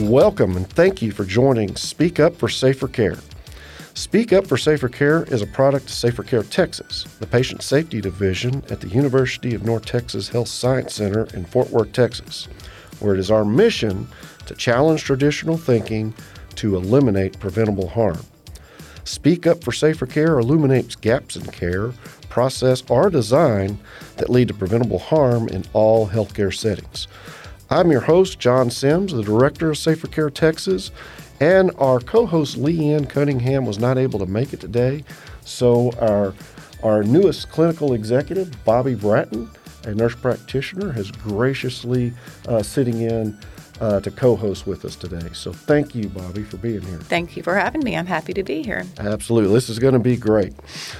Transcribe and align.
Welcome 0.00 0.56
and 0.56 0.68
thank 0.68 1.02
you 1.02 1.12
for 1.12 1.24
joining 1.24 1.76
Speak 1.76 2.18
Up 2.18 2.34
for 2.34 2.48
Safer 2.48 2.88
Care. 2.88 3.16
Speak 3.94 4.32
Up 4.32 4.44
for 4.44 4.56
Safer 4.56 4.88
Care 4.88 5.22
is 5.32 5.40
a 5.40 5.46
product 5.46 5.84
of 5.84 5.92
Safer 5.92 6.24
Care 6.24 6.42
Texas, 6.42 7.04
the 7.20 7.28
patient 7.28 7.62
safety 7.62 8.00
division 8.00 8.64
at 8.70 8.80
the 8.80 8.88
University 8.88 9.54
of 9.54 9.64
North 9.64 9.86
Texas 9.86 10.28
Health 10.28 10.48
Science 10.48 10.94
Center 10.94 11.28
in 11.32 11.44
Fort 11.44 11.70
Worth, 11.70 11.92
Texas, 11.92 12.48
where 12.98 13.14
it 13.14 13.20
is 13.20 13.30
our 13.30 13.44
mission 13.44 14.08
to 14.46 14.54
challenge 14.56 15.04
traditional 15.04 15.56
thinking 15.56 16.12
to 16.56 16.74
eliminate 16.74 17.38
preventable 17.38 17.88
harm. 17.88 18.18
Speak 19.04 19.46
Up 19.46 19.62
for 19.62 19.70
Safer 19.70 20.06
Care 20.06 20.40
illuminates 20.40 20.96
gaps 20.96 21.36
in 21.36 21.44
care, 21.46 21.92
process, 22.28 22.82
or 22.90 23.10
design 23.10 23.78
that 24.16 24.28
lead 24.28 24.48
to 24.48 24.54
preventable 24.54 24.98
harm 24.98 25.46
in 25.50 25.62
all 25.72 26.08
healthcare 26.08 26.52
settings. 26.52 27.06
I'm 27.70 27.90
your 27.90 28.00
host, 28.00 28.38
John 28.38 28.70
Sims, 28.70 29.12
the 29.12 29.22
director 29.22 29.70
of 29.70 29.78
Safer 29.78 30.06
Care 30.06 30.30
Texas, 30.30 30.90
and 31.40 31.70
our 31.78 31.98
co-host 31.98 32.58
Leanne 32.58 33.08
Cunningham 33.08 33.64
was 33.64 33.78
not 33.78 33.98
able 33.98 34.18
to 34.18 34.26
make 34.26 34.52
it 34.52 34.60
today. 34.60 35.04
So 35.44 35.92
our 36.00 36.34
our 36.82 37.02
newest 37.02 37.50
clinical 37.50 37.94
executive, 37.94 38.62
Bobby 38.64 38.94
Bratton, 38.94 39.48
a 39.84 39.94
nurse 39.94 40.14
practitioner, 40.14 40.92
has 40.92 41.10
graciously 41.10 42.12
uh, 42.46 42.62
sitting 42.62 43.00
in 43.00 43.38
uh, 43.80 44.00
to 44.00 44.10
co-host 44.10 44.66
with 44.66 44.84
us 44.84 44.94
today. 44.94 45.30
So 45.32 45.52
thank 45.52 45.94
you, 45.94 46.08
Bobby, 46.10 46.42
for 46.42 46.58
being 46.58 46.82
here. 46.82 46.98
Thank 46.98 47.36
you 47.36 47.42
for 47.42 47.54
having 47.54 47.82
me. 47.82 47.96
I'm 47.96 48.06
happy 48.06 48.34
to 48.34 48.42
be 48.42 48.62
here. 48.62 48.84
Absolutely, 48.98 49.52
this 49.54 49.70
is 49.70 49.78
going 49.78 49.94
to 49.94 49.98
be 49.98 50.16
great. 50.16 50.52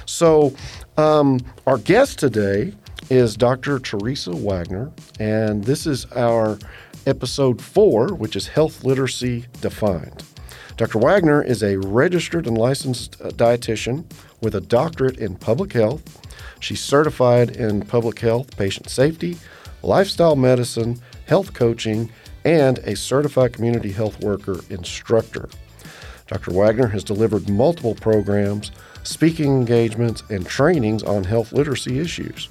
So 0.05 0.55
um, 0.97 1.39
our 1.67 1.77
guest 1.77 2.17
today 2.17 2.73
is 3.09 3.37
Dr. 3.37 3.79
Teresa 3.79 4.31
Wagner, 4.31 4.91
and 5.19 5.63
this 5.63 5.85
is 5.85 6.05
our 6.13 6.57
episode 7.05 7.61
four, 7.61 8.13
which 8.13 8.35
is 8.35 8.47
Health 8.47 8.83
Literacy 8.83 9.45
Defined. 9.61 10.23
Dr. 10.77 10.99
Wagner 10.99 11.41
is 11.41 11.63
a 11.63 11.77
registered 11.77 12.47
and 12.47 12.57
licensed 12.57 13.21
uh, 13.21 13.29
dietitian 13.29 14.05
with 14.41 14.55
a 14.55 14.61
doctorate 14.61 15.17
in 15.17 15.35
public 15.35 15.73
health. 15.73 16.19
She's 16.59 16.81
certified 16.81 17.55
in 17.55 17.85
public 17.85 18.19
health, 18.19 18.57
patient 18.57 18.89
safety, 18.89 19.37
lifestyle 19.83 20.35
medicine, 20.35 20.99
health 21.27 21.53
coaching, 21.53 22.09
and 22.43 22.79
a 22.79 22.95
certified 22.95 23.53
community 23.53 23.91
health 23.91 24.19
worker 24.21 24.59
instructor. 24.69 25.49
Dr. 26.27 26.51
Wagner 26.51 26.87
has 26.87 27.03
delivered 27.03 27.49
multiple 27.49 27.93
programs, 27.93 28.71
speaking 29.03 29.53
engagements, 29.53 30.23
and 30.29 30.45
trainings 30.45 31.03
on 31.03 31.23
health 31.23 31.53
literacy 31.53 31.99
issues. 31.99 32.49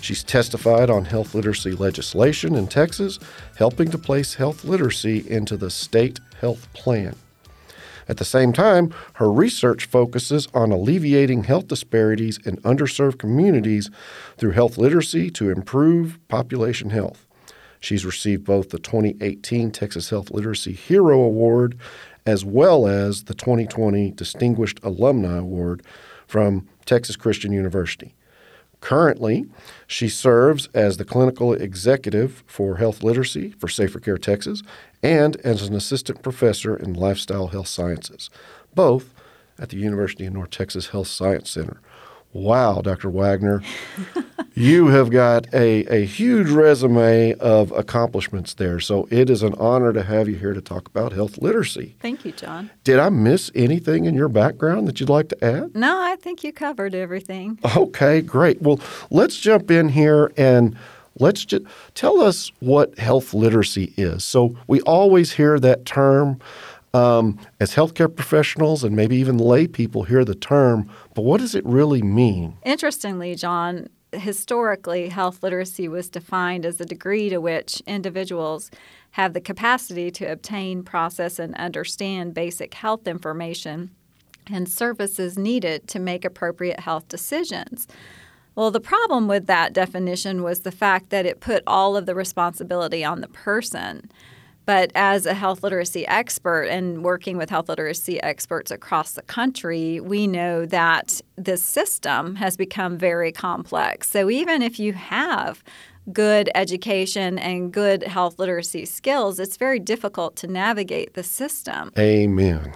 She's 0.00 0.24
testified 0.24 0.90
on 0.90 1.04
health 1.04 1.34
literacy 1.34 1.72
legislation 1.72 2.54
in 2.54 2.68
Texas, 2.68 3.18
helping 3.56 3.90
to 3.90 3.98
place 3.98 4.34
health 4.34 4.64
literacy 4.64 5.28
into 5.28 5.56
the 5.56 5.70
state 5.70 6.20
health 6.40 6.72
plan. 6.72 7.14
At 8.08 8.16
the 8.16 8.24
same 8.24 8.54
time, 8.54 8.94
her 9.14 9.30
research 9.30 9.84
focuses 9.84 10.48
on 10.54 10.72
alleviating 10.72 11.44
health 11.44 11.68
disparities 11.68 12.38
in 12.38 12.56
underserved 12.58 13.18
communities 13.18 13.90
through 14.38 14.52
health 14.52 14.78
literacy 14.78 15.30
to 15.32 15.50
improve 15.50 16.18
population 16.28 16.90
health. 16.90 17.26
She's 17.80 18.06
received 18.06 18.44
both 18.44 18.70
the 18.70 18.78
2018 18.78 19.70
Texas 19.70 20.10
Health 20.10 20.30
Literacy 20.30 20.72
Hero 20.72 21.20
Award 21.20 21.78
as 22.26 22.44
well 22.44 22.86
as 22.86 23.24
the 23.24 23.34
2020 23.34 24.10
Distinguished 24.12 24.80
Alumni 24.82 25.38
Award 25.38 25.82
from 26.26 26.68
Texas 26.84 27.16
Christian 27.16 27.52
University. 27.52 28.14
Currently, 28.80 29.46
she 29.86 30.08
serves 30.08 30.68
as 30.72 30.96
the 30.96 31.04
clinical 31.04 31.52
executive 31.52 32.44
for 32.46 32.76
health 32.76 33.02
literacy 33.02 33.50
for 33.50 33.68
Safer 33.68 33.98
Care 33.98 34.18
Texas 34.18 34.62
and 35.02 35.36
as 35.38 35.62
an 35.62 35.74
assistant 35.74 36.22
professor 36.22 36.76
in 36.76 36.94
lifestyle 36.94 37.48
health 37.48 37.68
sciences, 37.68 38.30
both 38.74 39.14
at 39.58 39.70
the 39.70 39.76
University 39.76 40.26
of 40.26 40.32
North 40.32 40.50
Texas 40.50 40.88
Health 40.88 41.08
Science 41.08 41.50
Center. 41.50 41.80
Wow, 42.32 42.82
Dr. 42.82 43.08
Wagner, 43.08 43.62
you 44.54 44.88
have 44.88 45.10
got 45.10 45.46
a, 45.54 45.84
a 45.86 46.04
huge 46.04 46.50
resume 46.50 47.34
of 47.34 47.72
accomplishments 47.72 48.54
there. 48.54 48.80
So 48.80 49.08
it 49.10 49.30
is 49.30 49.42
an 49.42 49.54
honor 49.54 49.92
to 49.94 50.02
have 50.02 50.28
you 50.28 50.36
here 50.36 50.52
to 50.52 50.60
talk 50.60 50.88
about 50.88 51.12
health 51.12 51.38
literacy. 51.38 51.96
Thank 52.00 52.24
you, 52.24 52.32
John. 52.32 52.70
Did 52.84 52.98
I 52.98 53.08
miss 53.08 53.50
anything 53.54 54.04
in 54.04 54.14
your 54.14 54.28
background 54.28 54.86
that 54.88 55.00
you'd 55.00 55.08
like 55.08 55.30
to 55.30 55.44
add? 55.44 55.74
No, 55.74 56.00
I 56.00 56.16
think 56.16 56.44
you 56.44 56.52
covered 56.52 56.94
everything. 56.94 57.58
Okay, 57.76 58.20
great. 58.20 58.60
Well, 58.60 58.80
let's 59.10 59.36
jump 59.38 59.70
in 59.70 59.88
here 59.88 60.32
and 60.36 60.76
let's 61.18 61.44
just 61.44 61.64
tell 61.94 62.20
us 62.20 62.52
what 62.60 62.98
health 62.98 63.32
literacy 63.32 63.94
is. 63.96 64.24
So 64.24 64.56
we 64.66 64.80
always 64.82 65.32
hear 65.32 65.58
that 65.60 65.86
term 65.86 66.40
um, 66.94 67.38
as 67.60 67.74
healthcare 67.74 68.14
professionals 68.14 68.84
and 68.84 68.96
maybe 68.96 69.16
even 69.16 69.38
lay 69.38 69.66
people 69.66 70.04
hear 70.04 70.24
the 70.24 70.34
term, 70.34 70.90
but 71.14 71.22
what 71.22 71.40
does 71.40 71.54
it 71.54 71.64
really 71.64 72.02
mean? 72.02 72.56
Interestingly, 72.64 73.34
John, 73.34 73.88
historically, 74.12 75.08
health 75.08 75.42
literacy 75.42 75.88
was 75.88 76.08
defined 76.08 76.64
as 76.64 76.78
the 76.78 76.86
degree 76.86 77.28
to 77.28 77.38
which 77.38 77.82
individuals 77.86 78.70
have 79.12 79.34
the 79.34 79.40
capacity 79.40 80.10
to 80.12 80.30
obtain, 80.30 80.82
process, 80.82 81.38
and 81.38 81.54
understand 81.56 82.34
basic 82.34 82.74
health 82.74 83.06
information 83.06 83.90
and 84.50 84.68
services 84.68 85.36
needed 85.36 85.86
to 85.88 85.98
make 85.98 86.24
appropriate 86.24 86.80
health 86.80 87.06
decisions. 87.08 87.86
Well, 88.54 88.70
the 88.70 88.80
problem 88.80 89.28
with 89.28 89.46
that 89.46 89.72
definition 89.72 90.42
was 90.42 90.60
the 90.60 90.72
fact 90.72 91.10
that 91.10 91.26
it 91.26 91.40
put 91.40 91.62
all 91.66 91.96
of 91.96 92.06
the 92.06 92.14
responsibility 92.14 93.04
on 93.04 93.20
the 93.20 93.28
person. 93.28 94.10
But 94.68 94.92
as 94.94 95.24
a 95.24 95.32
health 95.32 95.62
literacy 95.62 96.06
expert 96.06 96.64
and 96.64 97.02
working 97.02 97.38
with 97.38 97.48
health 97.48 97.70
literacy 97.70 98.22
experts 98.22 98.70
across 98.70 99.12
the 99.12 99.22
country, 99.22 99.98
we 99.98 100.26
know 100.26 100.66
that 100.66 101.22
this 101.36 101.62
system 101.62 102.34
has 102.34 102.54
become 102.54 102.98
very 102.98 103.32
complex. 103.32 104.10
So 104.10 104.28
even 104.28 104.60
if 104.60 104.78
you 104.78 104.92
have 104.92 105.64
good 106.12 106.50
education 106.54 107.38
and 107.38 107.72
good 107.72 108.02
health 108.02 108.38
literacy 108.38 108.84
skills, 108.84 109.40
it's 109.40 109.56
very 109.56 109.78
difficult 109.78 110.36
to 110.36 110.46
navigate 110.46 111.14
the 111.14 111.22
system. 111.22 111.90
Amen. 111.98 112.74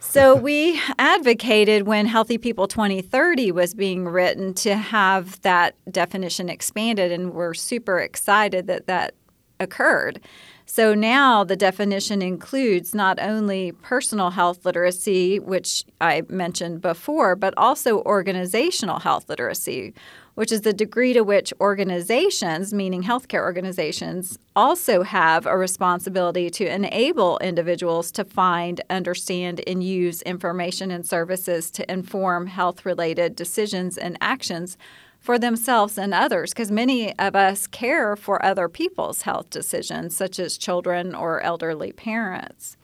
so 0.00 0.34
we 0.50 0.80
advocated 0.98 1.86
when 1.86 2.06
Healthy 2.06 2.38
People 2.38 2.68
2030 2.68 3.52
was 3.52 3.74
being 3.74 4.08
written 4.08 4.54
to 4.54 4.76
have 4.76 5.38
that 5.42 5.74
definition 5.92 6.48
expanded, 6.48 7.12
and 7.12 7.34
we're 7.34 7.52
super 7.52 7.98
excited 7.98 8.66
that 8.68 8.86
that 8.86 9.14
occurred. 9.60 10.20
So 10.66 10.94
now 10.94 11.44
the 11.44 11.56
definition 11.56 12.22
includes 12.22 12.94
not 12.94 13.20
only 13.20 13.72
personal 13.72 14.30
health 14.30 14.64
literacy, 14.64 15.38
which 15.38 15.84
I 16.00 16.22
mentioned 16.28 16.80
before, 16.80 17.36
but 17.36 17.52
also 17.56 18.00
organizational 18.02 18.98
health 19.00 19.28
literacy, 19.28 19.92
which 20.36 20.50
is 20.50 20.62
the 20.62 20.72
degree 20.72 21.12
to 21.12 21.22
which 21.22 21.52
organizations, 21.60 22.72
meaning 22.72 23.02
healthcare 23.02 23.42
organizations, 23.42 24.38
also 24.56 25.02
have 25.02 25.44
a 25.44 25.56
responsibility 25.56 26.48
to 26.50 26.66
enable 26.66 27.38
individuals 27.38 28.10
to 28.12 28.24
find, 28.24 28.80
understand, 28.88 29.60
and 29.66 29.84
use 29.84 30.22
information 30.22 30.90
and 30.90 31.06
services 31.06 31.70
to 31.72 31.92
inform 31.92 32.46
health 32.46 32.86
related 32.86 33.36
decisions 33.36 33.98
and 33.98 34.16
actions 34.22 34.78
for 35.24 35.38
themselves 35.38 35.96
and 35.96 36.12
others 36.12 36.52
because 36.52 36.70
many 36.70 37.18
of 37.18 37.34
us 37.34 37.66
care 37.66 38.14
for 38.14 38.44
other 38.44 38.68
people's 38.68 39.22
health 39.22 39.48
decisions, 39.48 40.14
such 40.14 40.38
as 40.38 40.58
children 40.58 41.14
or 41.14 41.40
elderly 41.40 41.92
parents. 41.92 42.76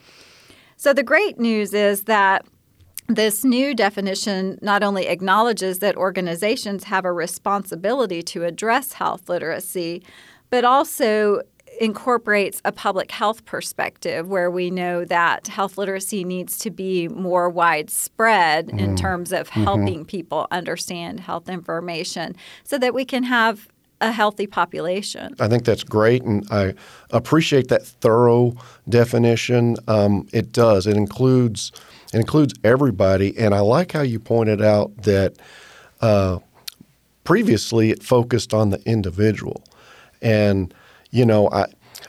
So, 0.79 0.95
the 0.95 1.03
great 1.03 1.39
news 1.39 1.75
is 1.75 2.05
that 2.05 2.47
this 3.09 3.45
new 3.45 3.75
definition 3.75 4.59
not 4.63 4.83
only 4.83 5.07
acknowledges 5.07 5.81
that 5.81 5.97
organizations 5.99 6.85
have 6.85 7.05
a 7.05 7.13
responsibility 7.13 8.23
to 8.23 8.45
address 8.45 8.95
health 8.95 9.29
literacy, 9.29 10.03
but 10.49 10.65
also 10.65 11.43
incorporates 11.81 12.61
a 12.67 12.71
public 12.71 13.11
health 13.11 13.45
perspective 13.47 14.29
where 14.29 14.51
we 14.51 14.71
know 14.71 15.05
that 15.07 15.49
health 15.49 15.79
literacy 15.79 16.23
needs 16.25 16.59
to 16.59 16.71
be 16.71 17.09
more 17.09 17.49
widespread 17.49 18.69
mm. 18.69 18.79
in 18.79 18.95
terms 18.95 19.33
of 19.33 19.49
mm-hmm. 19.49 19.65
helping 19.65 20.01
mm-hmm. 20.01 20.05
people 20.05 20.47
understand 20.51 21.21
health 21.21 21.49
information 21.49 22.37
so 22.65 22.77
that 22.77 22.93
we 22.93 23.05
can 23.05 23.23
have 23.23 23.67
a 24.03 24.13
healthy 24.13 24.47
population. 24.47 25.35
I 25.41 25.49
think 25.49 25.65
that's 25.65 25.83
great, 25.83 26.23
and 26.23 26.47
I 26.51 26.75
appreciate 27.11 27.69
that 27.69 27.87
thorough 27.87 28.55
definition. 28.89 29.77
Um, 29.89 30.27
it 30.33 30.53
does. 30.53 30.87
It 30.87 30.97
includes 30.97 31.73
it 32.13 32.19
includes 32.19 32.55
everybody, 32.65 33.37
and 33.39 33.55
I 33.55 33.61
like 33.61 33.93
how 33.93 34.03
you 34.03 34.19
pointed 34.19 34.63
out 34.63 34.95
that 35.03 35.37
uh, 36.01 36.39
previously 37.25 37.91
it 37.91 38.03
focused 38.03 38.53
on 38.53 38.71
the 38.71 38.83
individual, 38.87 39.65
and 40.23 40.75
you 41.11 41.25
know, 41.25 41.49
I 41.51 41.67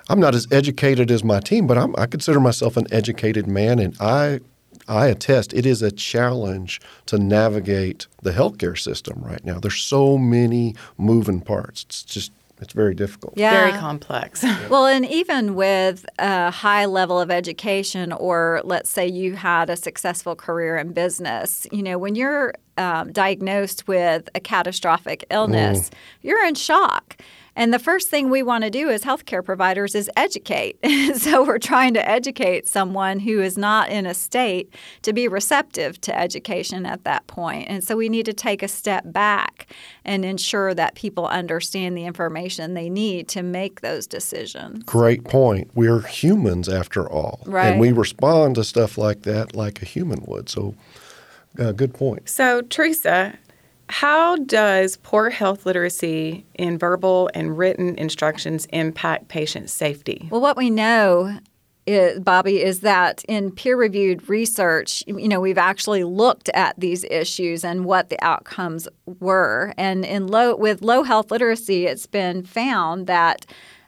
I'm 0.10 0.20
not 0.20 0.36
as 0.36 0.48
educated 0.52 1.12
as 1.12 1.24
my 1.24 1.40
team, 1.40 1.68
but 1.68 1.78
I'm, 1.78 1.96
I 1.98 2.06
consider 2.06 2.40
myself 2.40 2.78
an 2.78 2.88
educated 2.92 3.48
man, 3.48 3.80
and 3.80 3.96
I 4.00 4.40
I 4.88 5.08
attest 5.08 5.54
it 5.54 5.66
is 5.66 5.82
a 5.82 5.92
challenge 5.92 6.82
to 7.08 7.18
navigate 7.18 8.08
the 8.22 8.32
healthcare 8.32 8.78
system 8.78 9.22
right 9.24 9.44
now. 9.46 9.60
There's 9.60 9.82
so 9.82 10.18
many 10.18 10.76
moving 10.98 11.42
parts. 11.42 11.84
It's 11.84 12.04
just 12.04 12.32
It's 12.62 12.74
very 12.74 12.94
difficult. 12.94 13.34
Yeah. 13.36 13.52
Very 13.52 13.80
complex. 13.80 14.44
Well, 14.70 14.86
and 14.86 15.06
even 15.06 15.56
with 15.56 16.06
a 16.20 16.52
high 16.52 16.86
level 16.86 17.20
of 17.20 17.32
education, 17.32 18.12
or 18.14 18.62
let's 18.64 18.90
say 18.90 19.08
you 19.08 19.36
had 19.36 19.70
a 19.70 19.76
successful 19.76 20.36
career 20.36 20.78
in 20.78 20.94
business, 20.94 21.66
you 21.72 21.82
know, 21.82 21.98
when 21.98 22.16
you're 22.16 22.54
um, 22.78 23.12
diagnosed 23.12 23.88
with 23.88 24.30
a 24.36 24.40
catastrophic 24.40 25.26
illness, 25.32 25.90
you're 26.22 26.46
in 26.46 26.56
shock. 26.56 27.18
And 27.56 27.74
the 27.74 27.80
first 27.80 28.10
thing 28.10 28.30
we 28.30 28.44
want 28.44 28.64
to 28.64 28.70
do 28.70 28.90
as 28.90 29.04
healthcare 29.04 29.44
providers 29.44 29.94
is 29.94 30.10
educate. 30.16 30.78
so 31.16 31.44
we're 31.44 31.58
trying 31.58 31.94
to 31.96 32.10
educate 32.10 32.68
someone 32.68 33.20
who 33.20 33.42
is 33.42 33.58
not 33.58 33.90
in 33.90 34.06
a 34.06 34.14
state 34.14 34.74
to 35.02 35.14
be 35.14 35.28
receptive 35.28 36.00
to 36.02 36.18
education 36.18 36.86
at 36.86 37.04
that 37.04 37.28
point. 37.28 37.68
And 37.70 37.84
so 37.84 37.98
we 37.98 38.10
need 38.10 38.26
to 38.26 38.34
take 38.34 38.64
a 38.64 38.68
step 38.68 39.04
back 39.08 39.68
and 40.06 40.24
ensure 40.24 40.74
that 40.74 40.96
people 40.96 41.28
understand 41.28 41.98
the 41.98 42.06
information 42.06 42.74
they 42.74 42.90
need 42.90 43.28
to 43.30 43.44
make 43.44 43.82
those 43.82 44.08
decisions. 44.08 44.84
Great 44.84 45.26
point. 45.26 45.70
We're 45.76 46.02
humans 46.02 46.70
after 46.70 47.10
all. 47.10 47.42
Right. 47.46 47.68
And 47.68 47.80
we 47.82 47.92
respond 47.92 48.56
to 48.56 48.64
stuff 48.64 48.98
like 48.98 49.24
that 49.24 49.56
like 49.56 49.82
a 49.82 49.86
human 49.86 50.24
would. 50.28 50.50
So, 50.50 50.76
uh, 51.60 51.74
good 51.74 51.94
point. 51.94 52.30
So, 52.30 52.62
Teresa, 52.62 53.38
how 53.92 54.38
does 54.38 54.96
poor 54.98 55.30
health 55.30 55.66
literacy 55.66 56.46
in 56.56 56.78
verbal 56.78 57.30
and 57.34 57.58
written 57.58 57.96
instructions 57.98 58.66
impact 58.68 59.28
patient 59.28 59.70
safety? 59.70 60.30
Well, 60.32 60.40
what 60.40 60.56
we 60.56 60.70
know, 60.70 61.38
is, 61.86 62.20
Bobby, 62.22 62.62
is 62.62 62.80
that 62.82 63.24
in 63.28 63.52
peer-reviewed 63.52 64.30
research, 64.30 65.04
you 65.08 65.28
know, 65.28 65.42
we've 65.42 65.58
actually 65.58 66.06
looked 66.06 66.48
at 66.50 66.80
these 66.80 67.04
issues 67.06 67.66
and 67.66 67.84
what 67.84 68.10
the 68.10 68.24
outcomes 68.24 68.88
were. 69.20 69.74
And 69.78 70.06
in 70.06 70.28
low 70.28 70.56
with 70.56 70.82
low 70.82 71.04
health 71.04 71.30
literacy, 71.30 71.86
it's 71.86 72.08
been 72.08 72.44
found 72.44 73.08
that 73.08 73.46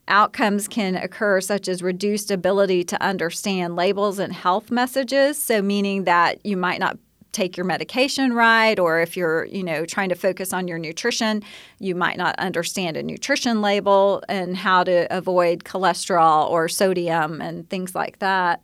outcomes 0.10 0.68
can 0.68 0.96
occur 0.96 1.40
such 1.40 1.70
as 1.70 1.82
reduced 1.82 2.30
ability 2.30 2.84
to 2.84 3.02
understand 3.02 3.78
labels 3.78 4.20
and 4.20 4.34
health 4.34 4.70
messages 4.70 5.42
so 5.42 5.62
meaning 5.62 6.04
that 6.04 6.46
you 6.46 6.58
might 6.58 6.82
not 6.82 6.98
take 7.34 7.58
your 7.58 7.66
medication 7.66 8.34
right 8.34 8.80
or 8.80 9.02
if 9.02 9.18
you're 9.18 9.46
you 9.46 9.64
know 9.64 9.86
trying 9.86 10.10
to 10.10 10.16
focus 10.16 10.54
on 10.54 10.68
your 10.68 10.78
nutrition 10.78 11.44
you 11.80 11.96
might 11.96 12.18
not 12.18 12.38
understand 12.40 12.96
a 12.96 13.04
nutrition 13.04 13.62
label 13.62 14.24
and 14.30 14.56
how 14.56 14.84
to 14.84 15.08
avoid 15.16 15.64
cholesterol 15.64 16.50
or 16.50 16.68
sodium 16.68 17.42
and 17.42 17.70
things 17.70 17.96
like 17.96 18.20
that. 18.20 18.64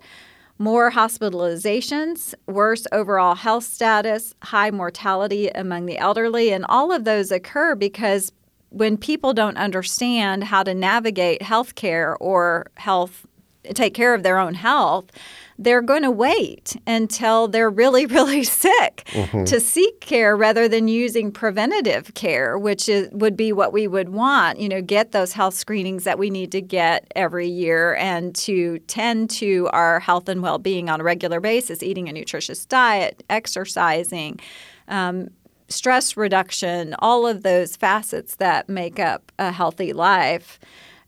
More 0.57 0.91
hospitalizations, 0.91 2.33
worse 2.45 2.85
overall 2.91 3.35
health 3.35 3.63
status, 3.63 4.35
high 4.43 4.71
mortality 4.71 5.47
among 5.49 5.85
the 5.85 5.97
elderly, 5.97 6.51
and 6.51 6.65
all 6.67 6.91
of 6.91 7.05
those 7.05 7.31
occur 7.31 7.75
because 7.75 8.31
when 8.69 8.97
people 8.97 9.33
don't 9.33 9.57
understand 9.57 10.43
how 10.43 10.63
to 10.63 10.75
navigate 10.75 11.41
healthcare 11.41 12.15
or 12.19 12.67
health 12.75 13.25
take 13.73 13.93
care 13.93 14.13
of 14.13 14.23
their 14.23 14.37
own 14.37 14.53
health, 14.53 15.11
they're 15.59 15.81
going 15.81 16.03
to 16.03 16.09
wait 16.09 16.77
until 16.87 17.49
they're 17.49 17.69
really, 17.69 18.05
really 18.07 18.43
sick 18.43 19.03
to 19.45 19.59
seek 19.59 19.99
care 19.99 20.35
rather 20.35 20.67
than 20.67 20.87
using 20.87 21.31
preventative 21.31 22.13
care, 22.13 22.57
which 22.57 22.87
is, 22.87 23.09
would 23.11 23.35
be 23.35 23.51
what 23.51 23.73
we 23.73 23.85
would 23.85 24.09
want. 24.09 24.59
You 24.59 24.69
know, 24.69 24.81
get 24.81 25.11
those 25.11 25.33
health 25.33 25.53
screenings 25.53 26.05
that 26.05 26.17
we 26.17 26.29
need 26.29 26.51
to 26.53 26.61
get 26.61 27.11
every 27.15 27.47
year 27.47 27.95
and 27.95 28.33
to 28.37 28.79
tend 28.87 29.29
to 29.31 29.69
our 29.73 29.99
health 29.99 30.29
and 30.29 30.41
well 30.41 30.57
being 30.57 30.89
on 30.89 31.01
a 31.01 31.03
regular 31.03 31.41
basis, 31.41 31.83
eating 31.83 32.07
a 32.07 32.13
nutritious 32.13 32.65
diet, 32.65 33.21
exercising. 33.29 34.39
Um, 34.87 35.27
stress 35.67 36.17
reduction, 36.17 36.95
all 36.97 37.27
of 37.27 37.43
those 37.43 37.75
facets 37.75 38.37
that 38.37 38.67
make 38.69 38.99
up 38.99 39.31
a 39.37 39.51
healthy 39.51 39.93
life. 39.93 40.59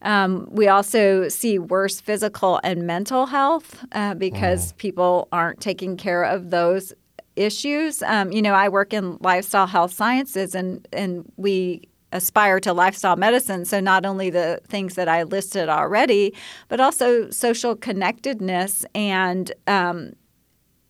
Um, 0.01 0.47
we 0.51 0.67
also 0.67 1.29
see 1.29 1.59
worse 1.59 2.01
physical 2.01 2.59
and 2.63 2.83
mental 2.83 3.27
health 3.27 3.83
uh, 3.91 4.15
because 4.15 4.73
people 4.73 5.27
aren't 5.31 5.59
taking 5.61 5.97
care 5.97 6.23
of 6.23 6.49
those 6.49 6.93
issues. 7.35 8.01
Um, 8.03 8.31
you 8.31 8.41
know, 8.41 8.53
I 8.53 8.69
work 8.69 8.93
in 8.93 9.17
lifestyle 9.21 9.67
health 9.67 9.93
sciences, 9.93 10.55
and 10.55 10.87
and 10.91 11.31
we 11.37 11.87
aspire 12.11 12.59
to 12.59 12.73
lifestyle 12.73 13.15
medicine. 13.15 13.65
So 13.65 13.79
not 13.79 14.05
only 14.05 14.29
the 14.29 14.59
things 14.67 14.95
that 14.95 15.07
I 15.07 15.23
listed 15.23 15.69
already, 15.69 16.33
but 16.67 16.79
also 16.79 17.29
social 17.29 17.75
connectedness 17.75 18.85
and 18.93 19.51
um, 19.67 20.13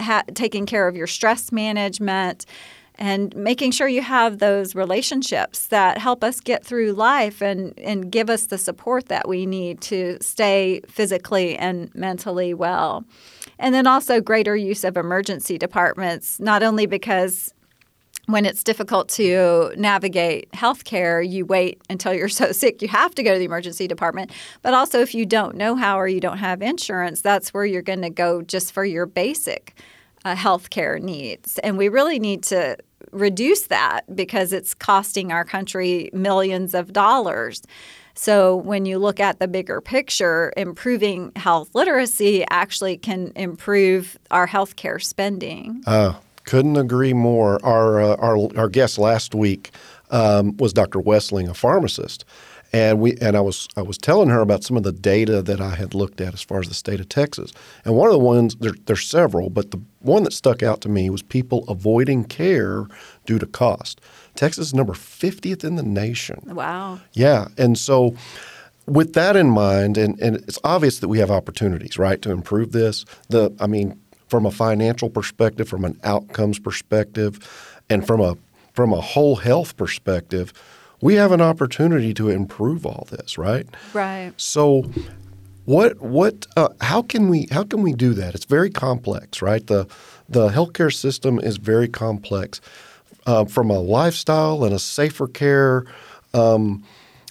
ha- 0.01 0.23
taking 0.33 0.65
care 0.65 0.87
of 0.87 0.95
your 0.95 1.07
stress 1.07 1.51
management 1.51 2.45
and 3.01 3.35
making 3.35 3.71
sure 3.71 3.87
you 3.87 4.03
have 4.03 4.37
those 4.37 4.75
relationships 4.75 5.65
that 5.69 5.97
help 5.97 6.23
us 6.23 6.39
get 6.39 6.63
through 6.63 6.91
life 6.91 7.41
and, 7.41 7.73
and 7.79 8.11
give 8.11 8.29
us 8.29 8.45
the 8.45 8.59
support 8.59 9.07
that 9.07 9.27
we 9.27 9.47
need 9.47 9.81
to 9.81 10.19
stay 10.21 10.81
physically 10.87 11.57
and 11.57 11.93
mentally 11.95 12.53
well. 12.53 13.03
And 13.57 13.73
then 13.73 13.87
also 13.87 14.21
greater 14.21 14.55
use 14.55 14.83
of 14.83 14.97
emergency 14.97 15.57
departments, 15.57 16.39
not 16.39 16.61
only 16.61 16.85
because 16.85 17.51
when 18.27 18.45
it's 18.45 18.63
difficult 18.63 19.09
to 19.09 19.73
navigate 19.75 20.51
healthcare, 20.51 21.27
you 21.27 21.43
wait 21.43 21.81
until 21.89 22.13
you're 22.13 22.29
so 22.41 22.51
sick 22.51 22.83
you 22.83 22.87
have 22.87 23.15
to 23.15 23.23
go 23.23 23.33
to 23.33 23.39
the 23.39 23.45
emergency 23.45 23.87
department. 23.87 24.29
But 24.61 24.75
also, 24.75 24.99
if 24.99 25.15
you 25.15 25.25
don't 25.25 25.55
know 25.55 25.73
how 25.73 25.99
or 25.99 26.07
you 26.07 26.19
don't 26.19 26.37
have 26.37 26.61
insurance, 26.61 27.21
that's 27.21 27.51
where 27.51 27.65
you're 27.65 27.81
going 27.81 28.03
to 28.03 28.11
go 28.11 28.43
just 28.43 28.71
for 28.71 28.85
your 28.85 29.07
basic 29.07 29.73
uh, 30.23 30.35
healthcare 30.35 31.01
needs. 31.01 31.57
And 31.63 31.79
we 31.79 31.89
really 31.89 32.19
need 32.19 32.43
to 32.43 32.77
reduce 33.11 33.67
that 33.67 34.01
because 34.15 34.53
it's 34.53 34.73
costing 34.73 35.31
our 35.31 35.45
country 35.45 36.09
millions 36.13 36.73
of 36.73 36.93
dollars. 36.93 37.61
So 38.13 38.57
when 38.57 38.85
you 38.85 38.99
look 38.99 39.19
at 39.19 39.39
the 39.39 39.47
bigger 39.47 39.81
picture, 39.81 40.53
improving 40.57 41.31
health 41.35 41.73
literacy 41.73 42.45
actually 42.49 42.97
can 42.97 43.31
improve 43.35 44.17
our 44.31 44.47
healthcare 44.47 45.01
spending. 45.01 45.81
Uh, 45.87 46.15
couldn't 46.43 46.77
agree 46.77 47.13
more. 47.13 47.59
Our, 47.63 48.01
uh, 48.01 48.15
our, 48.15 48.49
our 48.57 48.69
guest 48.69 48.97
last 48.97 49.33
week 49.33 49.71
um, 50.09 50.57
was 50.57 50.73
Dr. 50.73 50.99
Wessling, 50.99 51.49
a 51.49 51.53
pharmacist. 51.53 52.25
And 52.73 52.99
we 52.99 53.17
and 53.19 53.35
I 53.35 53.41
was 53.41 53.67
I 53.75 53.81
was 53.81 53.97
telling 53.97 54.29
her 54.29 54.39
about 54.39 54.63
some 54.63 54.77
of 54.77 54.83
the 54.83 54.91
data 54.91 55.41
that 55.41 55.59
I 55.59 55.75
had 55.75 55.93
looked 55.93 56.21
at 56.21 56.33
as 56.33 56.41
far 56.41 56.59
as 56.59 56.69
the 56.69 56.73
state 56.73 56.99
of 56.99 57.09
Texas. 57.09 57.51
And 57.83 57.95
one 57.95 58.07
of 58.07 58.13
the 58.13 58.19
ones 58.19 58.55
there, 58.55 58.73
there's 58.85 59.05
several, 59.05 59.49
but 59.49 59.71
the 59.71 59.81
one 59.99 60.23
that 60.23 60.33
stuck 60.33 60.63
out 60.63 60.81
to 60.81 60.89
me 60.89 61.09
was 61.09 61.21
people 61.21 61.65
avoiding 61.67 62.23
care 62.23 62.85
due 63.25 63.39
to 63.39 63.45
cost. 63.45 63.99
Texas 64.35 64.67
is 64.67 64.73
number 64.73 64.93
50th 64.93 65.63
in 65.65 65.75
the 65.75 65.83
nation. 65.83 66.41
Wow. 66.45 67.01
Yeah, 67.11 67.49
and 67.57 67.77
so 67.77 68.15
with 68.85 69.13
that 69.13 69.35
in 69.35 69.49
mind, 69.49 69.97
and, 69.97 70.19
and 70.19 70.37
it's 70.37 70.59
obvious 70.63 70.99
that 70.99 71.07
we 71.07 71.19
have 71.19 71.31
opportunities, 71.31 71.97
right, 71.97 72.21
to 72.21 72.31
improve 72.31 72.71
this. 72.71 73.05
The 73.29 73.53
I 73.59 73.67
mean, 73.67 73.99
from 74.27 74.45
a 74.45 74.51
financial 74.51 75.09
perspective, 75.09 75.67
from 75.67 75.85
an 75.85 75.99
outcomes 76.03 76.59
perspective, 76.59 77.39
and 77.89 78.05
from 78.05 78.21
a 78.21 78.37
from 78.73 78.93
a 78.93 79.01
whole 79.01 79.35
health 79.35 79.77
perspective, 79.77 80.53
we 81.01 81.15
have 81.15 81.31
an 81.31 81.41
opportunity 81.41 82.13
to 82.13 82.29
improve 82.29 82.85
all 82.85 83.07
this, 83.09 83.37
right? 83.37 83.67
Right. 83.93 84.33
So, 84.37 84.83
what 85.65 85.99
what 86.01 86.47
uh, 86.55 86.69
how 86.81 87.01
can 87.01 87.27
we 87.29 87.47
how 87.51 87.63
can 87.63 87.81
we 87.81 87.93
do 87.93 88.13
that? 88.13 88.35
It's 88.35 88.45
very 88.45 88.69
complex, 88.69 89.41
right? 89.41 89.65
The 89.65 89.87
the 90.29 90.49
healthcare 90.49 90.93
system 90.93 91.39
is 91.39 91.57
very 91.57 91.87
complex 91.87 92.61
uh, 93.25 93.45
from 93.45 93.69
a 93.69 93.79
lifestyle 93.79 94.63
and 94.63 94.73
a 94.73 94.79
safer 94.79 95.27
care 95.27 95.85
um, 96.33 96.83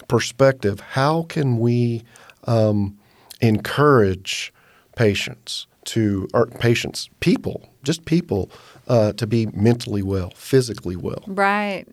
perspective. 0.07 0.79
How 0.79 1.23
can 1.23 1.57
we 1.59 2.03
um, 2.45 2.97
encourage 3.41 4.53
patients 4.95 5.67
to 5.85 6.27
or 6.33 6.45
patients 6.47 7.09
people 7.21 7.69
just 7.83 8.05
people 8.05 8.51
uh, 8.87 9.13
to 9.13 9.25
be 9.25 9.47
mentally 9.47 10.03
well, 10.03 10.31
physically 10.35 10.95
well? 10.95 11.23
Right. 11.27 11.85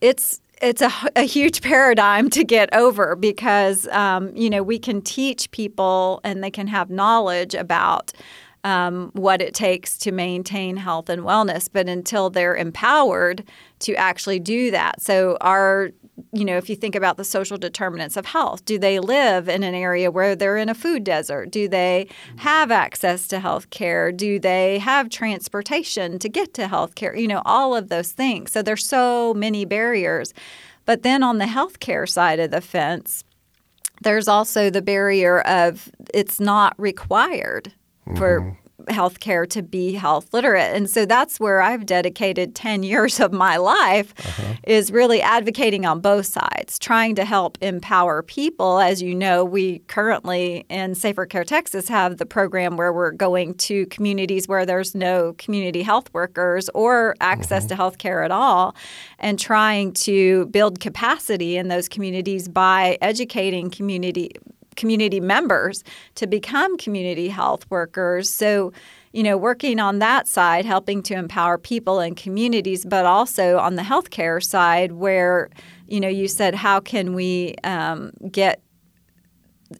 It's 0.00 0.40
it's 0.62 0.80
a, 0.80 0.92
a 1.16 1.22
huge 1.22 1.60
paradigm 1.60 2.30
to 2.30 2.44
get 2.44 2.72
over 2.74 3.16
because 3.16 3.86
um, 3.88 4.34
you 4.36 4.48
know 4.48 4.62
we 4.62 4.78
can 4.78 5.02
teach 5.02 5.50
people 5.50 6.20
and 6.24 6.42
they 6.42 6.50
can 6.50 6.68
have 6.68 6.88
knowledge 6.88 7.54
about 7.54 8.12
um, 8.64 9.10
what 9.14 9.42
it 9.42 9.54
takes 9.54 9.98
to 9.98 10.12
maintain 10.12 10.76
health 10.76 11.08
and 11.08 11.22
wellness, 11.22 11.68
but 11.70 11.88
until 11.88 12.30
they're 12.30 12.54
empowered 12.54 13.44
to 13.80 13.94
actually 13.96 14.38
do 14.38 14.70
that. 14.70 15.02
So 15.02 15.36
our 15.40 15.90
you 16.32 16.46
know, 16.46 16.56
if 16.56 16.70
you 16.70 16.76
think 16.76 16.94
about 16.94 17.18
the 17.18 17.24
social 17.24 17.58
determinants 17.58 18.16
of 18.16 18.24
health, 18.24 18.64
do 18.64 18.78
they 18.78 18.98
live 18.98 19.48
in 19.48 19.62
an 19.62 19.74
area 19.74 20.10
where 20.10 20.34
they're 20.34 20.56
in 20.56 20.70
a 20.70 20.74
food 20.74 21.04
desert? 21.04 21.50
Do 21.50 21.68
they 21.68 22.08
have 22.38 22.70
access 22.70 23.28
to 23.28 23.40
health 23.40 23.68
care? 23.68 24.10
Do 24.10 24.38
they 24.38 24.78
have 24.78 25.10
transportation 25.10 26.18
to 26.18 26.28
get 26.30 26.54
to 26.54 26.68
health 26.68 26.94
care? 26.94 27.14
You 27.14 27.28
know, 27.28 27.42
all 27.44 27.76
of 27.76 27.90
those 27.90 28.12
things. 28.12 28.50
So 28.50 28.62
there's 28.62 28.86
so 28.86 29.34
many 29.34 29.66
barriers. 29.66 30.32
But 30.86 31.02
then 31.02 31.22
on 31.22 31.36
the 31.36 31.44
healthcare 31.44 32.08
side 32.08 32.40
of 32.40 32.50
the 32.50 32.62
fence, 32.62 33.24
there's 34.00 34.26
also 34.26 34.70
the 34.70 34.82
barrier 34.82 35.42
of 35.42 35.90
it's 36.14 36.40
not 36.40 36.74
required 36.78 37.72
for 38.16 38.40
mm-hmm. 38.40 38.61
Healthcare 38.88 39.48
to 39.50 39.62
be 39.62 39.92
health 39.92 40.32
literate. 40.32 40.74
And 40.74 40.88
so 40.88 41.06
that's 41.06 41.38
where 41.38 41.60
I've 41.60 41.86
dedicated 41.86 42.54
10 42.54 42.82
years 42.92 43.20
of 43.20 43.32
my 43.32 43.56
life 43.56 44.14
uh-huh. 44.18 44.54
is 44.64 44.90
really 44.90 45.20
advocating 45.20 45.86
on 45.86 46.00
both 46.00 46.26
sides, 46.26 46.78
trying 46.78 47.14
to 47.16 47.24
help 47.24 47.58
empower 47.60 48.22
people. 48.22 48.78
As 48.78 49.02
you 49.02 49.14
know, 49.14 49.44
we 49.44 49.80
currently 49.80 50.64
in 50.68 50.94
Safer 50.94 51.26
Care 51.26 51.44
Texas 51.44 51.88
have 51.88 52.18
the 52.18 52.26
program 52.26 52.76
where 52.76 52.92
we're 52.92 53.10
going 53.10 53.54
to 53.54 53.86
communities 53.86 54.48
where 54.48 54.66
there's 54.66 54.94
no 54.94 55.34
community 55.38 55.82
health 55.82 56.12
workers 56.12 56.68
or 56.74 57.14
access 57.20 57.64
mm-hmm. 57.64 57.68
to 57.68 57.76
health 57.76 57.98
care 57.98 58.22
at 58.22 58.30
all 58.30 58.74
and 59.18 59.38
trying 59.38 59.92
to 59.92 60.46
build 60.46 60.80
capacity 60.80 61.56
in 61.56 61.68
those 61.68 61.88
communities 61.88 62.48
by 62.48 62.98
educating 63.00 63.70
community 63.70 64.30
community 64.76 65.20
members 65.20 65.84
to 66.16 66.26
become 66.26 66.76
community 66.76 67.28
health 67.28 67.64
workers. 67.70 68.30
So, 68.30 68.72
you 69.12 69.22
know, 69.22 69.36
working 69.36 69.78
on 69.78 69.98
that 69.98 70.26
side, 70.26 70.64
helping 70.64 71.02
to 71.04 71.14
empower 71.14 71.58
people 71.58 72.00
and 72.00 72.16
communities, 72.16 72.84
but 72.84 73.04
also 73.04 73.58
on 73.58 73.76
the 73.76 73.82
healthcare 73.82 74.42
side, 74.42 74.92
where, 74.92 75.50
you 75.86 76.00
know, 76.00 76.08
you 76.08 76.28
said, 76.28 76.54
how 76.54 76.80
can 76.80 77.14
we 77.14 77.54
um, 77.64 78.12
get 78.30 78.62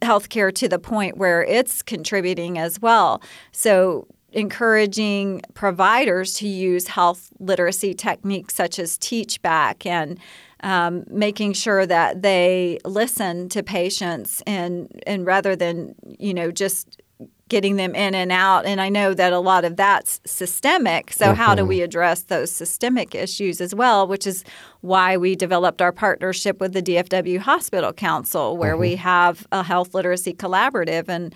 healthcare 0.00 0.54
to 0.54 0.68
the 0.68 0.78
point 0.78 1.16
where 1.16 1.42
it's 1.44 1.82
contributing 1.82 2.58
as 2.58 2.80
well? 2.80 3.22
So, 3.52 4.06
encouraging 4.32 5.42
providers 5.54 6.32
to 6.34 6.48
use 6.48 6.88
health 6.88 7.30
literacy 7.38 7.94
techniques 7.94 8.54
such 8.54 8.78
as 8.78 8.96
teach 8.96 9.40
back 9.42 9.84
and 9.84 10.18
um, 10.62 11.04
making 11.08 11.54
sure 11.54 11.86
that 11.86 12.22
they 12.22 12.78
listen 12.84 13.48
to 13.50 13.62
patients 13.62 14.42
and 14.46 14.88
and 15.06 15.26
rather 15.26 15.56
than 15.56 15.94
you 16.18 16.32
know 16.32 16.50
just 16.50 17.00
getting 17.48 17.76
them 17.76 17.94
in 17.94 18.14
and 18.14 18.32
out 18.32 18.64
and 18.64 18.80
i 18.80 18.88
know 18.88 19.12
that 19.12 19.32
a 19.32 19.38
lot 19.38 19.64
of 19.64 19.76
that's 19.76 20.20
systemic 20.24 21.12
so 21.12 21.26
mm-hmm. 21.26 21.34
how 21.34 21.54
do 21.54 21.66
we 21.66 21.76
mm-hmm. 21.76 21.84
address 21.84 22.22
those 22.22 22.50
systemic 22.50 23.14
issues 23.14 23.60
as 23.60 23.74
well 23.74 24.06
which 24.06 24.26
is 24.26 24.42
why 24.80 25.16
we 25.16 25.36
developed 25.36 25.82
our 25.82 25.92
partnership 25.92 26.60
with 26.60 26.72
the 26.72 26.82
dfw 26.82 27.38
hospital 27.38 27.92
council 27.92 28.56
where 28.56 28.72
mm-hmm. 28.72 28.80
we 28.80 28.96
have 28.96 29.46
a 29.52 29.62
health 29.62 29.92
literacy 29.94 30.32
collaborative 30.32 31.08
and 31.08 31.34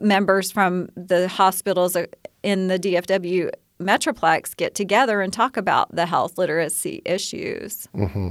members 0.00 0.50
from 0.50 0.88
the 0.96 1.28
hospitals 1.28 1.96
in 2.42 2.66
the 2.68 2.78
dfw 2.78 3.48
metroplex 3.78 4.56
get 4.56 4.74
together 4.74 5.20
and 5.20 5.32
talk 5.32 5.56
about 5.56 5.94
the 5.94 6.06
health 6.06 6.38
literacy 6.38 7.02
issues 7.04 7.86
mm-hmm. 7.94 8.30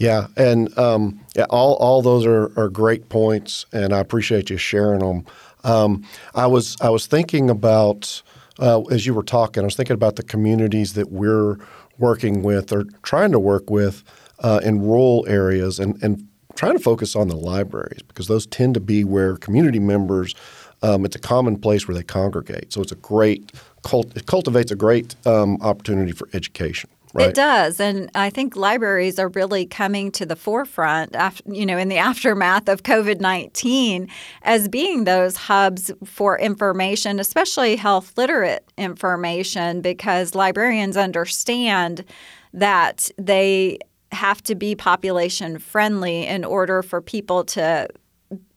Yeah, 0.00 0.28
and 0.34 0.76
um, 0.78 1.20
yeah, 1.36 1.44
all 1.50 1.74
all 1.74 2.00
those 2.00 2.24
are, 2.24 2.50
are 2.58 2.70
great 2.70 3.10
points, 3.10 3.66
and 3.70 3.92
I 3.92 3.98
appreciate 3.98 4.48
you 4.48 4.56
sharing 4.56 5.00
them. 5.00 5.26
Um, 5.62 6.04
I 6.34 6.46
was 6.46 6.74
I 6.80 6.88
was 6.88 7.06
thinking 7.06 7.50
about 7.50 8.22
uh, 8.58 8.80
as 8.84 9.04
you 9.04 9.12
were 9.12 9.22
talking, 9.22 9.62
I 9.62 9.66
was 9.66 9.76
thinking 9.76 9.92
about 9.92 10.16
the 10.16 10.22
communities 10.22 10.94
that 10.94 11.12
we're 11.12 11.58
working 11.98 12.42
with 12.42 12.72
or 12.72 12.84
trying 13.02 13.30
to 13.32 13.38
work 13.38 13.68
with 13.68 14.02
uh, 14.38 14.60
in 14.64 14.80
rural 14.80 15.26
areas, 15.28 15.78
and 15.78 16.02
and 16.02 16.26
trying 16.54 16.78
to 16.78 16.82
focus 16.82 17.14
on 17.14 17.28
the 17.28 17.36
libraries 17.36 18.00
because 18.08 18.26
those 18.26 18.46
tend 18.46 18.72
to 18.74 18.80
be 18.80 19.04
where 19.04 19.36
community 19.36 19.80
members. 19.80 20.34
Um, 20.82 21.04
it's 21.04 21.14
a 21.14 21.20
common 21.20 21.58
place 21.58 21.86
where 21.86 21.94
they 21.94 22.02
congregate, 22.02 22.72
so 22.72 22.80
it's 22.80 22.92
a 22.92 22.96
great 22.96 23.52
it 23.92 24.24
cultivates 24.24 24.72
a 24.72 24.76
great 24.76 25.14
um, 25.26 25.58
opportunity 25.60 26.12
for 26.12 26.26
education. 26.32 26.88
Right. 27.12 27.28
It 27.28 27.34
does, 27.34 27.80
and 27.80 28.10
I 28.14 28.30
think 28.30 28.54
libraries 28.54 29.18
are 29.18 29.28
really 29.28 29.66
coming 29.66 30.12
to 30.12 30.24
the 30.24 30.36
forefront, 30.36 31.16
after, 31.16 31.42
you 31.52 31.66
know, 31.66 31.76
in 31.76 31.88
the 31.88 31.96
aftermath 32.10 32.68
of 32.68 32.82
COVID 32.82 33.20
nineteen, 33.20 34.08
as 34.42 34.68
being 34.68 35.04
those 35.04 35.36
hubs 35.36 35.90
for 36.04 36.38
information, 36.38 37.18
especially 37.18 37.76
health 37.76 38.12
literate 38.16 38.64
information, 38.76 39.80
because 39.80 40.34
librarians 40.34 40.96
understand 40.96 42.04
that 42.52 43.10
they 43.18 43.78
have 44.12 44.42
to 44.42 44.54
be 44.54 44.74
population 44.74 45.58
friendly 45.58 46.26
in 46.26 46.44
order 46.44 46.82
for 46.82 47.00
people 47.00 47.44
to 47.44 47.88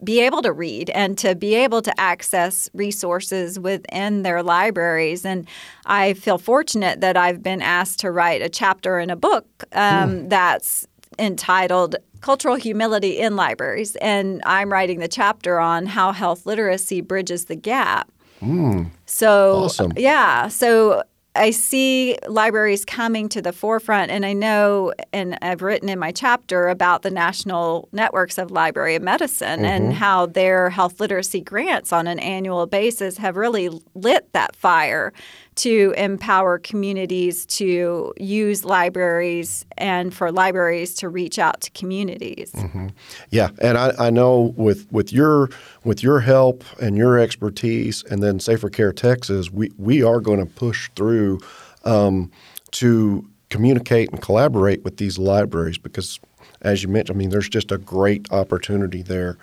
be 0.03 0.19
able 0.19 0.41
to 0.41 0.51
read 0.51 0.89
and 0.91 1.17
to 1.17 1.35
be 1.35 1.55
able 1.55 1.81
to 1.81 1.99
access 1.99 2.69
resources 2.73 3.59
within 3.59 4.23
their 4.23 4.43
libraries. 4.43 5.25
And 5.25 5.47
I 5.85 6.13
feel 6.13 6.37
fortunate 6.37 7.01
that 7.01 7.17
I've 7.17 7.41
been 7.41 7.61
asked 7.61 7.99
to 8.01 8.11
write 8.11 8.41
a 8.41 8.49
chapter 8.49 8.99
in 8.99 9.09
a 9.09 9.15
book 9.15 9.45
um, 9.71 10.11
mm. 10.11 10.29
that's 10.29 10.87
entitled 11.17 11.95
Cultural 12.21 12.55
Humility 12.55 13.19
in 13.19 13.35
Libraries. 13.35 13.95
And 13.97 14.41
I'm 14.45 14.71
writing 14.71 14.99
the 14.99 15.07
chapter 15.07 15.59
on 15.59 15.85
how 15.85 16.11
health 16.11 16.45
literacy 16.45 17.01
bridges 17.01 17.45
the 17.45 17.55
gap. 17.55 18.11
Mm. 18.41 18.91
So, 19.05 19.63
awesome. 19.63 19.93
yeah. 19.95 20.47
So 20.49 21.03
I 21.35 21.49
see 21.49 22.15
libraries 22.27 22.85
coming 22.85 23.27
to 23.29 23.41
the 23.41 23.53
forefront, 23.53 24.11
and 24.11 24.23
I 24.25 24.33
know, 24.33 24.93
and 25.11 25.37
I've 25.41 25.63
written 25.63 25.89
in 25.89 25.97
my 25.97 26.11
chapter 26.11 26.69
about 26.69 27.01
the 27.01 27.09
National 27.09 27.89
Networks 27.91 28.37
of 28.37 28.51
Library 28.51 28.95
of 28.95 29.01
Medicine 29.01 29.61
mm-hmm. 29.61 29.65
and 29.65 29.93
how 29.93 30.27
their 30.27 30.69
health 30.69 30.99
literacy 30.99 31.41
grants 31.41 31.91
on 31.91 32.05
an 32.05 32.19
annual 32.19 32.67
basis 32.67 33.17
have 33.17 33.35
really 33.35 33.69
lit 33.95 34.31
that 34.33 34.55
fire 34.55 35.11
to 35.55 35.93
empower 35.97 36.57
communities 36.57 37.45
to 37.45 38.13
use 38.17 38.65
libraries 38.65 39.65
and 39.77 40.13
for 40.13 40.31
libraries 40.31 40.95
to 40.95 41.09
reach 41.09 41.37
out 41.37 41.61
to 41.61 41.71
communities. 41.71 42.51
Mm-hmm. 42.53 42.87
Yeah, 43.29 43.49
and 43.61 43.77
I, 43.77 43.93
I, 43.99 44.09
know 44.09 44.53
with 44.55 44.91
with 44.91 45.13
your 45.13 45.49
with 45.83 46.01
your 46.01 46.19
help 46.21 46.63
and 46.81 46.97
your 46.97 47.19
expertise, 47.19 48.03
and 48.09 48.23
then 48.23 48.39
Safer 48.39 48.69
Care 48.69 48.93
Texas, 48.93 49.51
we 49.51 49.71
we 49.77 50.01
are 50.01 50.19
going 50.19 50.39
to 50.39 50.45
push 50.45 50.89
through 50.95 51.39
um, 51.83 52.31
to 52.71 53.27
communicate 53.49 54.09
and 54.09 54.21
collaborate 54.21 54.83
with 54.83 54.97
these 54.97 55.19
libraries 55.19 55.77
because, 55.77 56.19
as 56.61 56.81
you 56.81 56.89
mentioned, 56.89 57.15
I 57.15 57.19
mean, 57.19 57.29
there's 57.29 57.49
just 57.49 57.71
a 57.71 57.77
great 57.77 58.31
opportunity 58.31 59.03
there. 59.03 59.37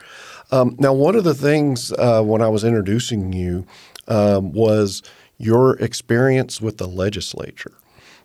Um, 0.50 0.74
now, 0.80 0.92
one 0.92 1.14
of 1.14 1.22
the 1.22 1.34
things 1.34 1.92
uh, 1.92 2.22
when 2.22 2.42
I 2.42 2.48
was 2.48 2.64
introducing 2.64 3.32
you 3.32 3.64
um, 4.08 4.52
was 4.52 5.02
your 5.40 5.76
experience 5.76 6.60
with 6.60 6.78
the 6.78 6.86
legislature. 6.86 7.72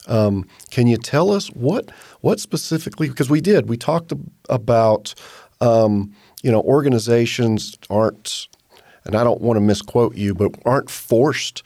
Um, 0.07 0.47
can 0.69 0.87
you 0.87 0.97
tell 0.97 1.31
us 1.31 1.47
what 1.47 1.89
what 2.21 2.39
specifically? 2.39 3.09
Because 3.09 3.29
we 3.29 3.41
did. 3.41 3.69
We 3.69 3.77
talked 3.77 4.13
about 4.49 5.15
um, 5.61 6.13
you 6.43 6.51
know 6.51 6.61
organizations 6.61 7.77
aren't, 7.89 8.47
and 9.05 9.15
I 9.15 9.23
don't 9.23 9.41
want 9.41 9.57
to 9.57 9.61
misquote 9.61 10.15
you, 10.15 10.35
but 10.35 10.53
aren't 10.65 10.89
forced 10.89 11.63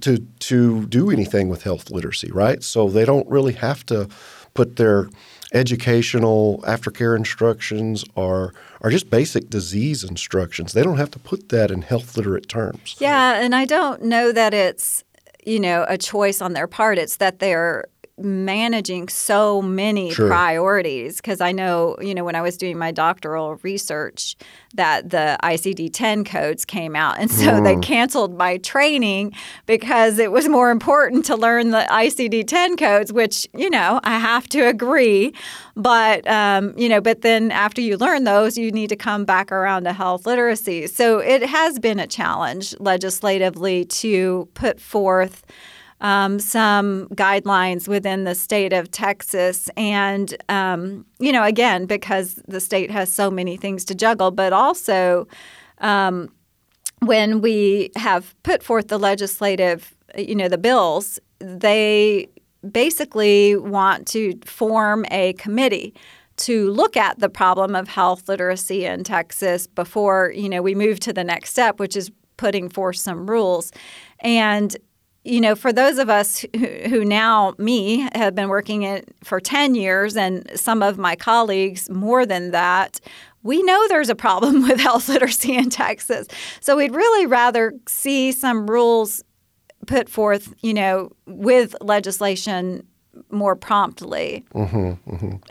to 0.00 0.18
to 0.18 0.86
do 0.86 1.10
anything 1.10 1.48
with 1.48 1.62
health 1.62 1.90
literacy, 1.90 2.30
right? 2.30 2.62
So 2.62 2.88
they 2.88 3.04
don't 3.04 3.28
really 3.28 3.54
have 3.54 3.86
to 3.86 4.08
put 4.54 4.76
their 4.76 5.08
educational 5.52 6.62
aftercare 6.66 7.16
instructions 7.16 8.04
or 8.14 8.54
are 8.80 8.90
just 8.90 9.10
basic 9.10 9.48
disease 9.48 10.04
instructions. 10.04 10.72
They 10.72 10.82
don't 10.82 10.98
have 10.98 11.10
to 11.12 11.18
put 11.18 11.48
that 11.48 11.70
in 11.70 11.82
health 11.82 12.16
literate 12.16 12.48
terms. 12.48 12.96
Yeah, 12.98 13.40
and 13.40 13.54
I 13.54 13.64
don't 13.64 14.02
know 14.02 14.32
that 14.32 14.54
it's 14.54 15.04
you 15.44 15.60
know 15.60 15.84
a 15.88 15.98
choice 15.98 16.40
on 16.40 16.52
their 16.52 16.66
part. 16.66 16.98
It's 16.98 17.16
that 17.16 17.38
they're 17.38 17.86
managing 18.18 19.08
so 19.08 19.62
many 19.62 20.12
sure. 20.12 20.28
priorities 20.28 21.16
because 21.16 21.40
I 21.40 21.52
know, 21.52 21.96
you 22.00 22.14
know, 22.14 22.24
when 22.24 22.34
I 22.34 22.42
was 22.42 22.56
doing 22.56 22.78
my 22.78 22.90
doctoral 22.90 23.56
research 23.56 24.36
that 24.74 25.10
the 25.10 25.38
ICD-10 25.42 26.26
codes 26.26 26.64
came 26.64 26.94
out 26.94 27.18
and 27.18 27.30
so 27.30 27.52
mm. 27.52 27.64
they 27.64 27.76
canceled 27.76 28.36
my 28.36 28.58
training 28.58 29.32
because 29.66 30.18
it 30.18 30.30
was 30.30 30.48
more 30.48 30.70
important 30.70 31.24
to 31.26 31.36
learn 31.36 31.70
the 31.70 31.86
ICD-10 31.88 32.78
codes 32.78 33.12
which, 33.12 33.46
you 33.54 33.70
know, 33.70 34.00
I 34.04 34.18
have 34.18 34.48
to 34.50 34.66
agree, 34.66 35.32
but 35.74 36.26
um, 36.28 36.74
you 36.76 36.88
know, 36.88 37.00
but 37.00 37.22
then 37.22 37.50
after 37.50 37.80
you 37.80 37.96
learn 37.96 38.24
those, 38.24 38.58
you 38.58 38.70
need 38.70 38.88
to 38.88 38.96
come 38.96 39.24
back 39.24 39.50
around 39.52 39.84
to 39.84 39.92
health 39.92 40.26
literacy. 40.26 40.86
So 40.86 41.18
it 41.18 41.42
has 41.42 41.78
been 41.78 41.98
a 41.98 42.06
challenge 42.06 42.74
legislatively 42.80 43.84
to 43.86 44.48
put 44.54 44.80
forth 44.80 45.44
um, 46.00 46.38
some 46.38 47.08
guidelines 47.14 47.88
within 47.88 48.24
the 48.24 48.34
state 48.34 48.72
of 48.72 48.90
Texas. 48.90 49.68
And, 49.76 50.36
um, 50.48 51.04
you 51.18 51.32
know, 51.32 51.42
again, 51.42 51.86
because 51.86 52.40
the 52.46 52.60
state 52.60 52.90
has 52.90 53.10
so 53.10 53.30
many 53.30 53.56
things 53.56 53.84
to 53.86 53.94
juggle, 53.94 54.30
but 54.30 54.52
also 54.52 55.26
um, 55.78 56.32
when 57.00 57.40
we 57.40 57.90
have 57.96 58.34
put 58.42 58.62
forth 58.62 58.88
the 58.88 58.98
legislative, 58.98 59.94
you 60.16 60.34
know, 60.34 60.48
the 60.48 60.58
bills, 60.58 61.18
they 61.38 62.28
basically 62.70 63.56
want 63.56 64.06
to 64.08 64.38
form 64.44 65.04
a 65.10 65.32
committee 65.34 65.94
to 66.36 66.70
look 66.70 66.96
at 66.96 67.18
the 67.18 67.28
problem 67.28 67.74
of 67.74 67.88
health 67.88 68.28
literacy 68.28 68.84
in 68.84 69.02
Texas 69.04 69.66
before 69.66 70.32
you 70.34 70.48
know 70.48 70.62
we 70.62 70.74
move 70.74 71.00
to 71.00 71.12
the 71.12 71.24
next 71.24 71.50
step, 71.50 71.80
which 71.80 71.96
is 71.96 72.10
putting 72.36 72.68
forth 72.68 72.96
some 72.96 73.28
rules. 73.28 73.72
And 74.20 74.76
you 75.28 75.40
know, 75.40 75.54
for 75.54 75.72
those 75.72 75.98
of 75.98 76.08
us 76.08 76.44
who, 76.56 76.66
who, 76.88 77.04
now, 77.04 77.54
me, 77.58 78.08
have 78.14 78.34
been 78.34 78.48
working 78.48 78.82
it 78.82 79.14
for 79.22 79.40
10 79.40 79.74
years, 79.74 80.16
and 80.16 80.50
some 80.54 80.82
of 80.82 80.96
my 80.96 81.14
colleagues 81.14 81.90
more 81.90 82.24
than 82.24 82.50
that, 82.52 83.00
we 83.42 83.62
know 83.62 83.86
there's 83.88 84.08
a 84.08 84.14
problem 84.14 84.62
with 84.68 84.80
health 84.80 85.08
literacy 85.08 85.54
in 85.54 85.70
Texas. 85.70 86.26
So 86.60 86.76
we'd 86.76 86.94
really 86.94 87.26
rather 87.26 87.74
see 87.86 88.32
some 88.32 88.66
rules 88.66 89.22
put 89.86 90.08
forth, 90.08 90.54
you 90.60 90.74
know, 90.74 91.10
with 91.26 91.74
legislation 91.80 92.86
more 93.30 93.56
promptly. 93.56 94.44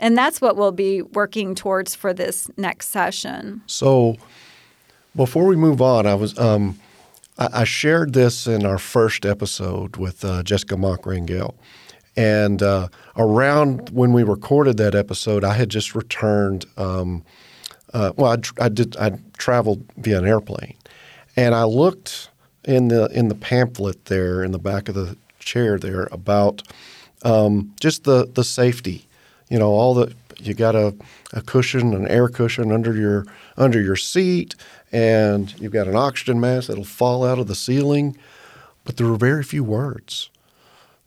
And 0.00 0.16
that's 0.16 0.40
what 0.40 0.56
we'll 0.56 0.72
be 0.72 1.02
working 1.02 1.54
towards 1.54 1.94
for 1.94 2.12
this 2.12 2.50
next 2.56 2.88
session. 2.88 3.62
So, 3.66 4.16
before 5.14 5.46
we 5.46 5.56
move 5.56 5.82
on, 5.82 6.06
I 6.06 6.14
was 6.14 6.38
um, 6.38 6.78
I, 7.38 7.48
I 7.60 7.64
shared 7.64 8.12
this 8.12 8.46
in 8.46 8.66
our 8.66 8.78
first 8.78 9.24
episode 9.24 9.96
with 9.96 10.24
uh, 10.24 10.42
Jessica 10.42 10.76
Mock 10.76 11.02
Rangel, 11.02 11.54
and 12.16 12.62
uh, 12.62 12.88
around 13.16 13.90
when 13.90 14.12
we 14.12 14.22
recorded 14.22 14.76
that 14.78 14.94
episode, 14.94 15.44
I 15.44 15.54
had 15.54 15.68
just 15.68 15.94
returned. 15.94 16.66
Um, 16.76 17.24
uh, 17.94 18.12
well, 18.16 18.32
I, 18.32 18.64
I 18.64 18.68
did. 18.68 18.96
I 18.96 19.18
traveled 19.38 19.84
via 19.96 20.18
an 20.18 20.26
airplane, 20.26 20.76
and 21.36 21.54
I 21.54 21.64
looked 21.64 22.30
in 22.64 22.88
the 22.88 23.06
in 23.06 23.28
the 23.28 23.34
pamphlet 23.34 24.06
there 24.06 24.42
in 24.42 24.52
the 24.52 24.58
back 24.58 24.88
of 24.88 24.94
the 24.94 25.16
chair 25.38 25.78
there 25.78 26.08
about 26.12 26.62
um, 27.22 27.72
just 27.80 28.04
the 28.04 28.26
the 28.26 28.44
safety. 28.44 29.06
You 29.48 29.58
know, 29.58 29.70
all 29.70 29.94
the 29.94 30.12
you 30.40 30.54
got 30.54 30.74
a, 30.74 30.94
a 31.32 31.42
cushion, 31.42 31.94
an 31.94 32.06
air 32.08 32.28
cushion 32.28 32.70
under 32.70 32.94
your 32.94 33.26
under 33.56 33.80
your 33.80 33.96
seat, 33.96 34.54
and 34.92 35.58
you've 35.60 35.72
got 35.72 35.88
an 35.88 35.96
oxygen 35.96 36.40
mask 36.40 36.68
that'll 36.68 36.84
fall 36.84 37.24
out 37.24 37.38
of 37.38 37.46
the 37.46 37.54
ceiling. 37.54 38.16
But 38.84 38.96
there 38.96 39.06
were 39.06 39.16
very 39.16 39.42
few 39.42 39.62
words. 39.62 40.30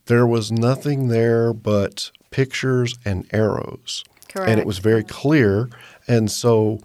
There 0.05 0.27
was 0.27 0.51
nothing 0.51 1.07
there 1.07 1.53
but 1.53 2.11
pictures 2.29 2.97
and 3.05 3.27
arrows. 3.33 4.03
And 4.49 4.59
it 4.59 4.65
was 4.65 4.79
very 4.79 5.03
clear. 5.03 5.69
And 6.07 6.31
so, 6.31 6.79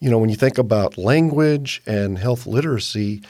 you 0.00 0.10
know, 0.10 0.18
when 0.18 0.30
you 0.30 0.36
think 0.36 0.58
about 0.58 0.98
language 0.98 1.82
and 1.86 2.18
health 2.18 2.46
literacy, 2.46 3.22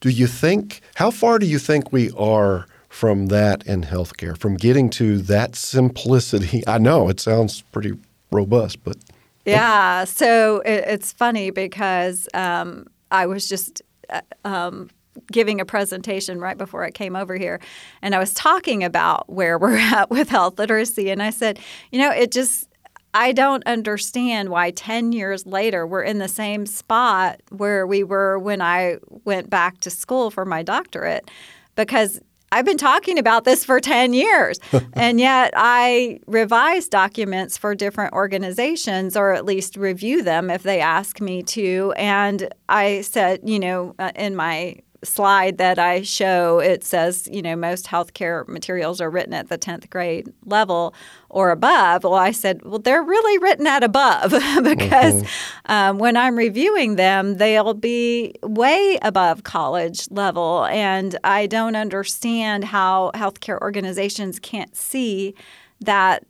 do 0.00 0.10
you 0.10 0.26
think, 0.26 0.80
how 0.96 1.10
far 1.10 1.38
do 1.38 1.46
you 1.46 1.58
think 1.58 1.92
we 1.92 2.10
are 2.12 2.66
from 2.88 3.26
that 3.26 3.66
in 3.66 3.82
healthcare, 3.84 4.36
from 4.36 4.56
getting 4.56 4.90
to 4.90 5.18
that 5.18 5.56
simplicity? 5.56 6.62
I 6.66 6.78
know 6.78 7.08
it 7.08 7.20
sounds 7.20 7.62
pretty 7.72 7.92
robust, 8.30 8.82
but 8.84 8.96
Yeah. 9.44 10.04
So 10.04 10.60
it, 10.60 10.84
it's 10.86 11.12
funny 11.12 11.50
because 11.50 12.28
um, 12.34 12.86
I 13.10 13.26
was 13.26 13.48
just 13.48 13.82
uh, 14.10 14.20
um, 14.44 14.90
giving 15.30 15.60
a 15.60 15.64
presentation 15.64 16.40
right 16.40 16.56
before 16.56 16.84
I 16.84 16.90
came 16.90 17.16
over 17.16 17.36
here, 17.36 17.60
and 18.02 18.14
I 18.14 18.18
was 18.18 18.34
talking 18.34 18.84
about 18.84 19.28
where 19.28 19.58
we're 19.58 19.76
at 19.78 20.10
with 20.10 20.28
health 20.28 20.58
literacy, 20.58 21.10
and 21.10 21.22
I 21.22 21.30
said, 21.30 21.58
you 21.90 21.98
know, 21.98 22.10
it 22.10 22.32
just. 22.32 22.68
I 23.14 23.32
don't 23.32 23.62
understand 23.66 24.48
why 24.48 24.70
10 24.70 25.12
years 25.12 25.44
later 25.44 25.86
we're 25.86 26.02
in 26.02 26.16
the 26.16 26.28
same 26.28 26.64
spot 26.64 27.42
where 27.50 27.86
we 27.86 28.02
were 28.04 28.38
when 28.38 28.62
I 28.62 28.96
went 29.26 29.50
back 29.50 29.80
to 29.80 29.90
school 29.90 30.30
for 30.30 30.46
my 30.46 30.62
doctorate 30.62 31.30
because 31.76 32.20
I've 32.52 32.66
been 32.66 32.76
talking 32.76 33.18
about 33.18 33.44
this 33.44 33.64
for 33.64 33.80
10 33.80 34.12
years. 34.12 34.60
and 34.92 35.18
yet 35.18 35.54
I 35.56 36.20
revise 36.26 36.86
documents 36.86 37.56
for 37.56 37.74
different 37.74 38.12
organizations 38.12 39.16
or 39.16 39.32
at 39.32 39.46
least 39.46 39.76
review 39.76 40.22
them 40.22 40.50
if 40.50 40.62
they 40.62 40.80
ask 40.80 41.20
me 41.20 41.42
to. 41.44 41.94
And 41.96 42.52
I 42.68 43.00
said, 43.00 43.40
you 43.42 43.58
know, 43.58 43.94
uh, 43.98 44.12
in 44.14 44.36
my 44.36 44.76
slide 45.04 45.58
that 45.58 45.78
I 45.78 46.02
show, 46.02 46.60
it 46.60 46.84
says, 46.84 47.28
you 47.30 47.42
know, 47.42 47.56
most 47.56 47.86
healthcare 47.86 48.46
materials 48.46 49.00
are 49.00 49.10
written 49.10 49.32
at 49.32 49.48
the 49.48 49.58
10th 49.58 49.90
grade 49.90 50.32
level 50.44 50.94
or 51.28 51.50
above. 51.50 52.04
Well, 52.04 52.14
I 52.14 52.30
said, 52.30 52.62
well, 52.62 52.78
they're 52.78 53.02
really 53.02 53.38
written 53.38 53.66
at 53.66 53.82
above 53.82 54.30
because 54.62 55.24
um, 55.66 55.98
when 55.98 56.16
I'm 56.16 56.36
reviewing 56.36 56.96
them, 56.96 57.36
they'll 57.38 57.74
be 57.74 58.34
way 58.42 58.98
above 59.02 59.42
college 59.42 60.10
level. 60.10 60.66
And 60.66 61.18
I 61.24 61.46
don't 61.46 61.76
understand 61.76 62.64
how 62.64 63.10
healthcare 63.14 63.60
organizations 63.60 64.38
can't 64.38 64.76
see 64.76 65.34
that 65.80 66.24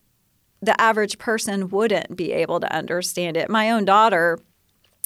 the 0.62 0.80
average 0.80 1.18
person 1.18 1.68
wouldn't 1.68 2.16
be 2.16 2.32
able 2.32 2.60
to 2.60 2.72
understand 2.72 3.36
it. 3.36 3.50
My 3.50 3.70
own 3.70 3.84
daughter 3.84 4.38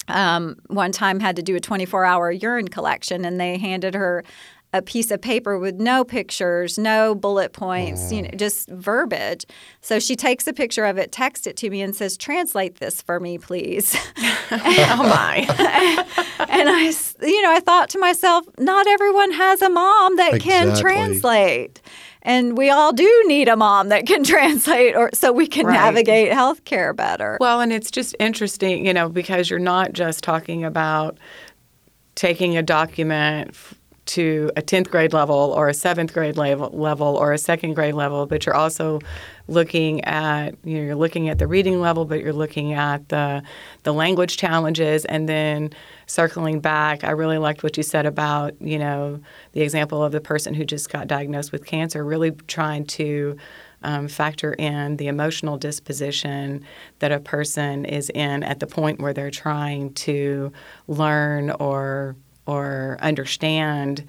um, 0.09 0.57
one 0.69 0.93
time 0.93 1.21
had 1.21 1.37
to 1.37 1.43
do 1.43 1.57
a 1.57 1.61
24 1.61 2.05
hour 2.05 2.31
urine 2.31 2.69
collection 2.69 3.25
and 3.25 3.41
they 3.41 3.59
handed 3.59 3.95
her 3.95 4.25
a 4.73 4.83
piece 4.83 5.11
of 5.11 5.21
paper 5.21 5.59
with 5.59 5.77
no 5.77 6.05
pictures, 6.05 6.77
no 6.79 7.15
bullet 7.15 7.53
points, 7.53 8.13
you 8.13 8.23
know, 8.23 8.31
just 8.37 8.69
verbiage. 8.69 9.47
So 9.81 9.99
she 9.99 10.17
takes 10.17 10.47
a 10.47 10.53
picture 10.53 10.85
of 10.85 10.99
it, 10.99 11.13
texts 11.13 11.47
it 11.47 11.57
to 11.59 11.71
me, 11.71 11.81
and 11.83 11.95
says, 11.95 12.17
"Translate 12.17 12.77
this 12.77 13.01
for 13.01 13.19
me, 13.19 13.39
please." 13.39 13.97
oh 14.51 14.97
my. 14.99 15.37
and 16.49 16.69
I, 16.69 16.93
you 17.23 17.43
know, 17.43 17.53
I 17.53 17.61
thought 17.61 17.89
to 17.91 17.99
myself, 17.99 18.45
not 18.59 18.87
everyone 18.87 19.33
has 19.33 19.63
a 19.63 19.71
mom 19.71 20.17
that 20.17 20.41
can 20.41 20.77
translate. 20.77 21.81
And 22.27 22.59
we 22.59 22.71
all 22.71 22.93
do 22.93 23.25
need 23.29 23.49
a 23.49 23.57
mom 23.57 23.89
that 23.89 24.05
can 24.07 24.25
translate 24.35 24.97
or 24.97 25.11
so 25.15 25.33
we 25.33 25.47
can 25.47 25.65
Right. 25.65 25.75
navigate 25.75 26.33
healthcare 26.33 26.95
better. 26.95 27.39
Well, 27.41 27.61
and 27.61 27.73
it's 27.73 27.91
just 27.91 28.15
interesting, 28.19 28.85
you 28.85 28.93
know, 28.93 29.09
because 29.09 29.49
you're 29.49 29.59
not 29.61 29.93
just 29.93 30.23
talking 30.25 30.65
about 30.65 31.17
taking 32.17 32.57
a 32.57 32.63
document 32.63 33.55
to 34.07 34.51
a 34.57 34.63
10th 34.63 34.89
grade 34.91 35.13
level 35.13 35.37
or 35.37 35.69
a 35.69 35.73
7th 35.73 36.13
grade 36.13 36.37
level, 36.37 36.71
level 36.71 37.17
or 37.17 37.33
a 37.33 37.39
second 37.39 37.75
grade 37.75 37.95
level, 37.95 38.27
but 38.27 38.47
you're 38.47 38.55
also 38.55 39.01
looking 39.49 40.03
at, 40.05 40.55
you 40.65 40.79
know, 40.79 40.83
you're 40.85 40.95
looking 40.95 41.29
at 41.29 41.39
the 41.39 41.47
reading 41.47 41.81
level, 41.81 42.05
but 42.05 42.21
you're 42.21 42.33
looking 42.33 42.73
at 42.73 43.09
the, 43.09 43.43
the 43.83 43.93
language 43.93 44.37
challenges 44.37 45.05
and 45.07 45.29
then 45.29 45.71
circling 46.07 46.61
back. 46.61 47.05
I 47.05 47.11
really 47.11 47.39
liked 47.39 47.63
what 47.63 47.77
you 47.77 47.83
said 47.83 48.07
about, 48.07 48.61
you 48.61 48.79
know, 48.79 49.21
the 49.53 49.63
example 49.63 50.03
of 50.03 50.13
the 50.13 50.21
person 50.21 50.55
who 50.55 50.65
just 50.65 50.91
got 50.91 51.09
diagnosed 51.09 51.53
with 51.53 51.67
cancer, 51.67 52.05
really 52.05 52.31
trying 52.31 52.87
to 52.87 53.37
um, 53.83 54.09
factor 54.09 54.55
in 54.55 54.97
the 54.97 55.09
emotional 55.09 55.59
disposition 55.59 56.65
that 57.01 57.13
a 57.13 57.21
person 57.21 57.85
is 57.85 58.11
in 58.11 58.43
at 58.43 58.61
the 58.61 58.67
point 58.67 59.01
where 59.01 59.13
they're 59.13 59.31
trying 59.31 59.93
to 59.95 60.53
learn 60.89 61.51
or 61.51 62.17
or 62.47 62.97
understand 63.01 64.05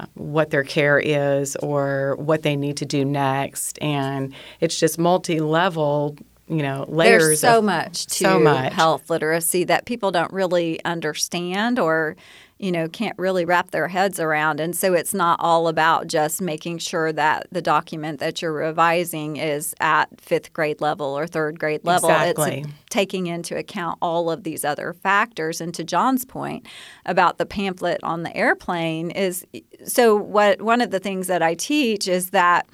uh, 0.00 0.06
what 0.14 0.50
their 0.50 0.64
care 0.64 0.98
is 0.98 1.56
or 1.56 2.16
what 2.18 2.42
they 2.42 2.56
need 2.56 2.76
to 2.76 2.84
do 2.84 3.04
next 3.04 3.78
and 3.80 4.34
it's 4.60 4.78
just 4.78 4.98
multi-level 4.98 6.16
you 6.48 6.62
know 6.62 6.84
layers 6.88 7.22
There's 7.24 7.40
so 7.40 7.58
of- 7.58 7.64
much 7.64 8.06
to 8.06 8.14
so 8.24 8.38
much. 8.38 8.72
health 8.72 9.10
literacy 9.10 9.64
that 9.64 9.84
people 9.84 10.10
don't 10.12 10.32
really 10.32 10.82
understand 10.84 11.78
or 11.78 12.16
you 12.58 12.70
know 12.72 12.88
can't 12.88 13.18
really 13.18 13.44
wrap 13.44 13.70
their 13.72 13.88
heads 13.88 14.18
around 14.20 14.60
and 14.60 14.74
so 14.76 14.94
it's 14.94 15.12
not 15.12 15.38
all 15.40 15.66
about 15.68 16.06
just 16.06 16.40
making 16.40 16.78
sure 16.78 17.12
that 17.12 17.46
the 17.50 17.60
document 17.60 18.18
that 18.20 18.40
you're 18.40 18.52
revising 18.52 19.36
is 19.36 19.74
at 19.80 20.08
fifth 20.20 20.52
grade 20.52 20.80
level 20.80 21.18
or 21.18 21.26
third 21.26 21.58
grade 21.58 21.84
level 21.84 22.08
Exactly. 22.08 22.60
it's 22.60 22.68
taking 22.88 23.26
into 23.26 23.56
account 23.58 23.98
all 24.00 24.30
of 24.30 24.44
these 24.44 24.64
other 24.64 24.92
factors 24.94 25.60
and 25.60 25.74
to 25.74 25.84
john's 25.84 26.24
point 26.24 26.66
about 27.04 27.36
the 27.38 27.44
pamphlet 27.44 27.98
on 28.02 28.22
the 28.22 28.34
airplane 28.36 29.10
is 29.10 29.44
so 29.84 30.14
what 30.16 30.62
one 30.62 30.80
of 30.80 30.90
the 30.92 31.00
things 31.00 31.26
that 31.26 31.42
i 31.42 31.54
teach 31.54 32.06
is 32.08 32.30
that 32.30 32.66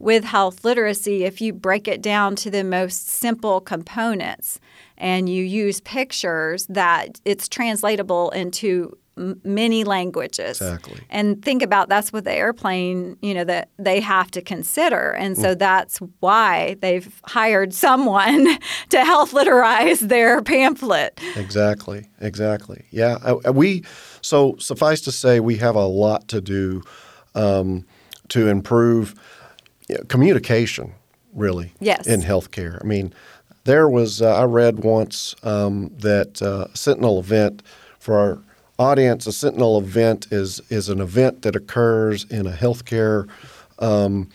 with 0.00 0.24
health 0.24 0.64
literacy, 0.64 1.24
if 1.24 1.40
you 1.40 1.52
break 1.52 1.86
it 1.86 2.02
down 2.02 2.34
to 2.34 2.50
the 2.50 2.64
most 2.64 3.08
simple 3.08 3.60
components 3.60 4.58
and 4.96 5.28
you 5.28 5.44
use 5.44 5.80
pictures, 5.80 6.66
that 6.66 7.20
it's 7.24 7.48
translatable 7.48 8.30
into 8.30 8.96
many 9.44 9.84
languages. 9.84 10.60
Exactly. 10.60 11.00
And 11.10 11.44
think 11.44 11.62
about 11.62 11.90
that's 11.90 12.12
what 12.12 12.24
the 12.24 12.32
airplane, 12.32 13.18
you 13.20 13.34
know, 13.34 13.44
that 13.44 13.68
they 13.78 14.00
have 14.00 14.30
to 14.30 14.40
consider. 14.40 15.10
And 15.10 15.36
so 15.36 15.54
that's 15.54 15.98
why 16.20 16.76
they've 16.80 17.20
hired 17.24 17.74
someone 17.74 18.58
to 18.88 19.04
health 19.04 19.32
literize 19.32 20.00
their 20.00 20.40
pamphlet. 20.40 21.20
Exactly. 21.36 22.08
Exactly. 22.20 22.86
Yeah. 22.90 23.18
Uh, 23.22 23.52
we 23.52 23.84
so 24.22 24.56
suffice 24.58 25.02
to 25.02 25.12
say, 25.12 25.40
we 25.40 25.58
have 25.58 25.76
a 25.76 25.86
lot 25.86 26.28
to 26.28 26.40
do 26.40 26.82
um, 27.34 27.84
to 28.28 28.48
improve 28.48 29.14
you 29.90 29.98
know, 29.98 30.04
communication. 30.04 30.92
Really. 31.32 31.72
Yes. 31.78 32.08
In 32.08 32.22
healthcare, 32.22 32.80
I 32.82 32.84
mean, 32.84 33.14
there 33.64 33.88
was 33.88 34.20
uh, 34.20 34.34
I 34.34 34.44
read 34.44 34.80
once 34.80 35.36
um, 35.44 35.92
that 35.98 36.42
uh, 36.42 36.66
Sentinel 36.74 37.20
event 37.20 37.62
for 38.00 38.18
our 38.18 38.38
audience. 38.80 39.28
A 39.28 39.32
Sentinel 39.32 39.78
event 39.78 40.26
is 40.32 40.60
is 40.70 40.88
an 40.88 41.00
event 41.00 41.42
that 41.42 41.54
occurs 41.54 42.24
in 42.24 42.46
a 42.48 42.52
healthcare 42.52 43.28
um, 43.78 44.28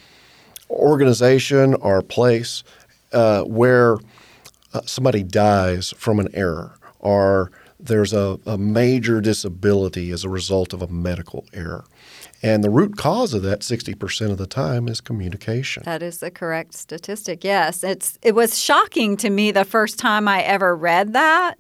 organization 0.70 1.74
or 1.76 2.02
place 2.02 2.64
uh, 3.12 3.44
where 3.44 3.98
uh, 4.74 4.82
somebody 4.86 5.24
dies 5.24 5.94
from 5.98 6.20
an 6.20 6.30
error 6.34 6.78
or 7.00 7.52
there's 7.80 8.14
a, 8.14 8.40
a 8.46 8.58
major 8.58 9.22
disability 9.22 10.12
as 10.12 10.24
a 10.24 10.30
result 10.30 10.74
of 10.74 10.82
a 10.82 10.88
medical 10.88 11.46
error. 11.54 11.86
And 12.46 12.64
the 12.64 12.70
root 12.70 12.96
cause 12.96 13.34
of 13.34 13.42
that 13.44 13.62
60% 13.62 14.32
of 14.32 14.38
the 14.38 14.46
time 14.46 14.88
is 14.88 15.02
communication. 15.02 15.84
That 15.84 16.04
is 16.04 16.20
the 16.20 16.30
correct 16.30 16.74
statistic. 16.76 17.44
Yes, 17.44 17.84
it's 17.84 18.20
it 18.22 18.36
was 18.36 18.60
shocking 18.60 19.18
to 19.18 19.30
me 19.30 19.52
the 19.52 19.66
first 19.66 19.98
time 19.98 20.28
I 20.28 20.42
ever 20.44 20.76
read 20.76 21.14
that, 21.14 21.56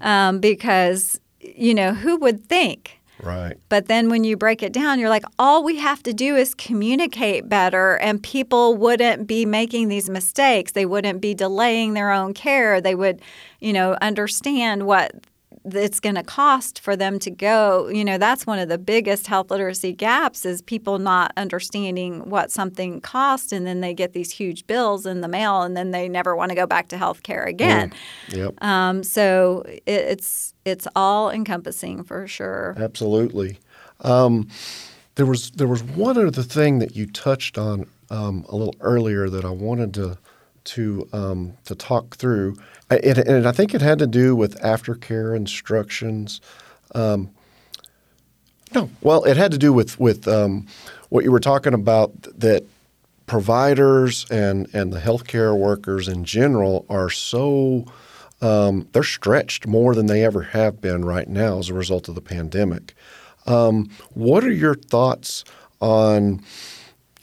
um, 0.00 0.40
because 0.40 1.20
you 1.40 1.74
know 1.74 1.92
who 1.94 2.16
would 2.16 2.44
think 2.46 3.00
Right. 3.22 3.56
But 3.68 3.86
then 3.86 4.10
when 4.10 4.24
you 4.24 4.36
break 4.36 4.62
it 4.62 4.72
down, 4.72 4.98
you're 4.98 5.08
like, 5.08 5.24
all 5.38 5.62
we 5.64 5.76
have 5.76 6.02
to 6.04 6.12
do 6.12 6.36
is 6.36 6.54
communicate 6.54 7.48
better, 7.48 7.96
and 7.96 8.22
people 8.22 8.76
wouldn't 8.76 9.26
be 9.26 9.46
making 9.46 9.88
these 9.88 10.10
mistakes. 10.10 10.72
They 10.72 10.86
wouldn't 10.86 11.20
be 11.20 11.34
delaying 11.34 11.94
their 11.94 12.10
own 12.10 12.34
care. 12.34 12.80
They 12.80 12.94
would, 12.94 13.22
you 13.60 13.72
know, 13.72 13.96
understand 14.02 14.86
what 14.86 15.12
it's 15.64 16.00
going 16.00 16.14
to 16.14 16.22
cost 16.22 16.78
for 16.80 16.96
them 16.96 17.18
to 17.20 17.30
go. 17.30 17.88
You 17.88 18.04
know, 18.04 18.18
that's 18.18 18.46
one 18.46 18.58
of 18.58 18.68
the 18.68 18.78
biggest 18.78 19.26
health 19.26 19.50
literacy 19.50 19.92
gaps 19.92 20.44
is 20.44 20.60
people 20.60 20.98
not 20.98 21.32
understanding 21.36 22.28
what 22.28 22.50
something 22.50 23.00
costs, 23.00 23.52
and 23.52 23.66
then 23.66 23.80
they 23.80 23.94
get 23.94 24.12
these 24.12 24.30
huge 24.30 24.66
bills 24.66 25.06
in 25.06 25.20
the 25.20 25.28
mail, 25.28 25.62
and 25.62 25.76
then 25.76 25.90
they 25.90 26.08
never 26.08 26.36
want 26.36 26.50
to 26.50 26.54
go 26.54 26.66
back 26.66 26.88
to 26.88 26.98
health 26.98 27.22
care 27.22 27.44
again. 27.44 27.92
Mm. 28.28 28.36
Yep. 28.36 28.64
Um, 28.64 29.02
so 29.02 29.62
it, 29.66 29.82
it's 29.86 30.54
it's 30.64 30.86
all 30.94 31.30
encompassing 31.30 32.04
for 32.04 32.26
sure. 32.26 32.74
Absolutely. 32.78 33.58
Um, 34.00 34.48
there 35.14 35.26
was 35.26 35.50
there 35.52 35.68
was 35.68 35.82
one 35.82 36.18
other 36.18 36.42
thing 36.42 36.78
that 36.80 36.96
you 36.96 37.06
touched 37.06 37.58
on 37.58 37.86
um, 38.10 38.44
a 38.48 38.56
little 38.56 38.74
earlier 38.80 39.28
that 39.28 39.44
I 39.44 39.50
wanted 39.50 39.94
to 39.94 40.18
to 40.64 41.08
um, 41.12 41.54
to 41.64 41.74
talk 41.74 42.16
through, 42.16 42.56
and 42.90 43.46
I 43.46 43.52
think 43.52 43.74
it 43.74 43.80
had 43.80 43.98
to 43.98 44.06
do 44.06 44.36
with 44.36 44.60
aftercare 44.60 45.36
instructions. 45.36 46.40
Um, 46.94 47.30
no, 48.74 48.90
well, 49.00 49.24
it 49.24 49.36
had 49.36 49.52
to 49.52 49.58
do 49.58 49.72
with 49.72 49.98
with 49.98 50.26
um, 50.28 50.66
what 51.08 51.24
you 51.24 51.32
were 51.32 51.40
talking 51.40 51.74
about 51.74 52.12
that 52.38 52.64
providers 53.26 54.26
and 54.30 54.68
and 54.74 54.92
the 54.92 55.00
healthcare 55.00 55.56
workers 55.56 56.08
in 56.08 56.24
general 56.24 56.84
are 56.88 57.10
so 57.10 57.86
um, 58.42 58.88
they're 58.92 59.02
stretched 59.02 59.66
more 59.66 59.94
than 59.94 60.06
they 60.06 60.24
ever 60.24 60.42
have 60.42 60.80
been 60.80 61.04
right 61.04 61.28
now 61.28 61.58
as 61.58 61.68
a 61.68 61.74
result 61.74 62.08
of 62.08 62.14
the 62.14 62.20
pandemic. 62.20 62.94
Um, 63.46 63.90
what 64.14 64.44
are 64.44 64.52
your 64.52 64.74
thoughts 64.74 65.44
on 65.80 66.42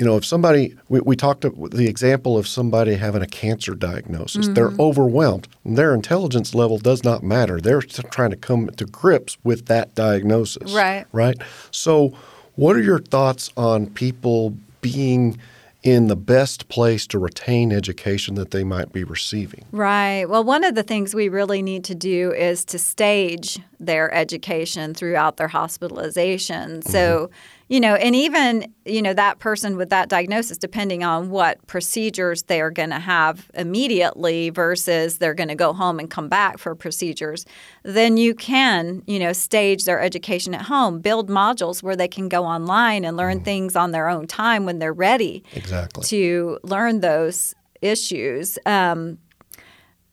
you 0.01 0.07
know, 0.07 0.17
if 0.17 0.25
somebody, 0.25 0.75
we, 0.89 0.99
we 1.01 1.15
talked 1.15 1.43
the 1.43 1.87
example 1.87 2.35
of 2.35 2.47
somebody 2.47 2.95
having 2.95 3.21
a 3.21 3.27
cancer 3.27 3.75
diagnosis, 3.75 4.45
mm-hmm. 4.45 4.55
they're 4.55 4.71
overwhelmed. 4.79 5.47
Their 5.63 5.93
intelligence 5.93 6.55
level 6.55 6.79
does 6.79 7.03
not 7.03 7.21
matter. 7.21 7.61
They're 7.61 7.83
trying 7.83 8.31
to 8.31 8.35
come 8.35 8.71
to 8.71 8.85
grips 8.85 9.37
with 9.43 9.67
that 9.67 9.93
diagnosis. 9.93 10.73
Right. 10.73 11.05
Right. 11.11 11.37
So, 11.69 12.17
what 12.55 12.75
are 12.75 12.81
your 12.81 12.97
thoughts 12.97 13.51
on 13.55 13.91
people 13.91 14.57
being 14.81 15.37
in 15.83 16.07
the 16.07 16.15
best 16.15 16.67
place 16.67 17.07
to 17.07 17.17
retain 17.17 17.71
education 17.71 18.35
that 18.35 18.51
they 18.51 18.63
might 18.63 18.93
be 18.93 19.03
receiving. 19.03 19.65
Right. 19.71 20.25
Well, 20.25 20.43
one 20.43 20.63
of 20.63 20.75
the 20.75 20.83
things 20.83 21.15
we 21.15 21.27
really 21.27 21.63
need 21.63 21.83
to 21.85 21.95
do 21.95 22.31
is 22.33 22.63
to 22.65 22.77
stage 22.77 23.59
their 23.79 24.13
education 24.13 24.93
throughout 24.93 25.37
their 25.37 25.47
hospitalization. 25.47 26.81
Mm-hmm. 26.81 26.89
So, 26.89 27.31
you 27.71 27.79
know, 27.79 27.95
and 27.95 28.13
even, 28.13 28.73
you 28.83 29.01
know, 29.01 29.13
that 29.13 29.39
person 29.39 29.77
with 29.77 29.89
that 29.91 30.09
diagnosis, 30.09 30.57
depending 30.57 31.05
on 31.05 31.29
what 31.29 31.65
procedures 31.67 32.43
they 32.43 32.59
are 32.59 32.69
going 32.69 32.89
to 32.89 32.99
have 32.99 33.49
immediately 33.53 34.49
versus 34.49 35.19
they're 35.19 35.33
going 35.33 35.47
to 35.47 35.55
go 35.55 35.71
home 35.71 35.97
and 35.97 36.09
come 36.09 36.27
back 36.27 36.57
for 36.57 36.75
procedures, 36.75 37.45
then 37.83 38.17
you 38.17 38.35
can, 38.35 39.01
you 39.07 39.17
know, 39.17 39.31
stage 39.31 39.85
their 39.85 40.01
education 40.01 40.53
at 40.53 40.63
home, 40.63 40.99
build 40.99 41.29
modules 41.29 41.81
where 41.81 41.95
they 41.95 42.09
can 42.09 42.27
go 42.27 42.43
online 42.43 43.05
and 43.05 43.15
learn 43.15 43.39
mm. 43.39 43.45
things 43.45 43.77
on 43.77 43.91
their 43.91 44.09
own 44.09 44.27
time 44.27 44.65
when 44.65 44.79
they're 44.79 44.91
ready 44.91 45.41
exactly. 45.53 46.03
to 46.03 46.59
learn 46.63 46.99
those 46.99 47.55
issues. 47.81 48.59
Um, 48.65 49.17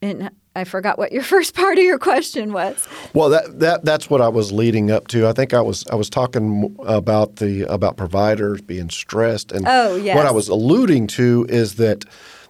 and 0.01 0.31
I 0.59 0.65
forgot 0.65 0.99
what 0.99 1.13
your 1.13 1.23
first 1.35 1.55
part 1.55 1.79
of 1.79 1.85
your 1.85 1.99
question 1.99 2.53
was. 2.53 2.87
Well, 3.15 3.31
that, 3.31 3.61
that 3.61 3.85
that's 3.85 4.11
what 4.11 4.21
I 4.21 4.29
was 4.29 4.53
leading 4.53 4.91
up 4.91 5.09
to. 5.09 5.27
I 5.27 5.33
think 5.33 5.55
I 5.55 5.61
was 5.61 5.87
I 5.89 5.95
was 5.95 6.11
talking 6.11 6.77
about 6.87 7.37
the 7.37 7.63
about 7.63 7.97
providers 7.97 8.61
being 8.61 8.91
stressed, 8.91 9.53
and 9.53 9.65
oh, 9.67 9.97
yes. 9.97 10.17
what 10.17 10.27
I 10.27 10.31
was 10.31 10.49
alluding 10.49 11.07
to 11.09 11.47
is 11.49 11.77
that 11.77 12.05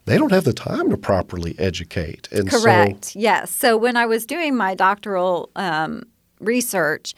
they 0.06 0.16
don't 0.16 0.32
have 0.32 0.44
the 0.44 0.54
time 0.54 0.90
to 0.90 0.96
properly 0.96 1.54
educate. 1.58 2.28
And 2.32 2.50
Correct. 2.50 3.06
So, 3.06 3.18
yes. 3.18 3.50
So 3.50 3.76
when 3.76 3.96
I 3.96 4.06
was 4.06 4.24
doing 4.24 4.56
my 4.56 4.74
doctoral 4.74 5.50
um, 5.54 6.04
research, 6.40 7.14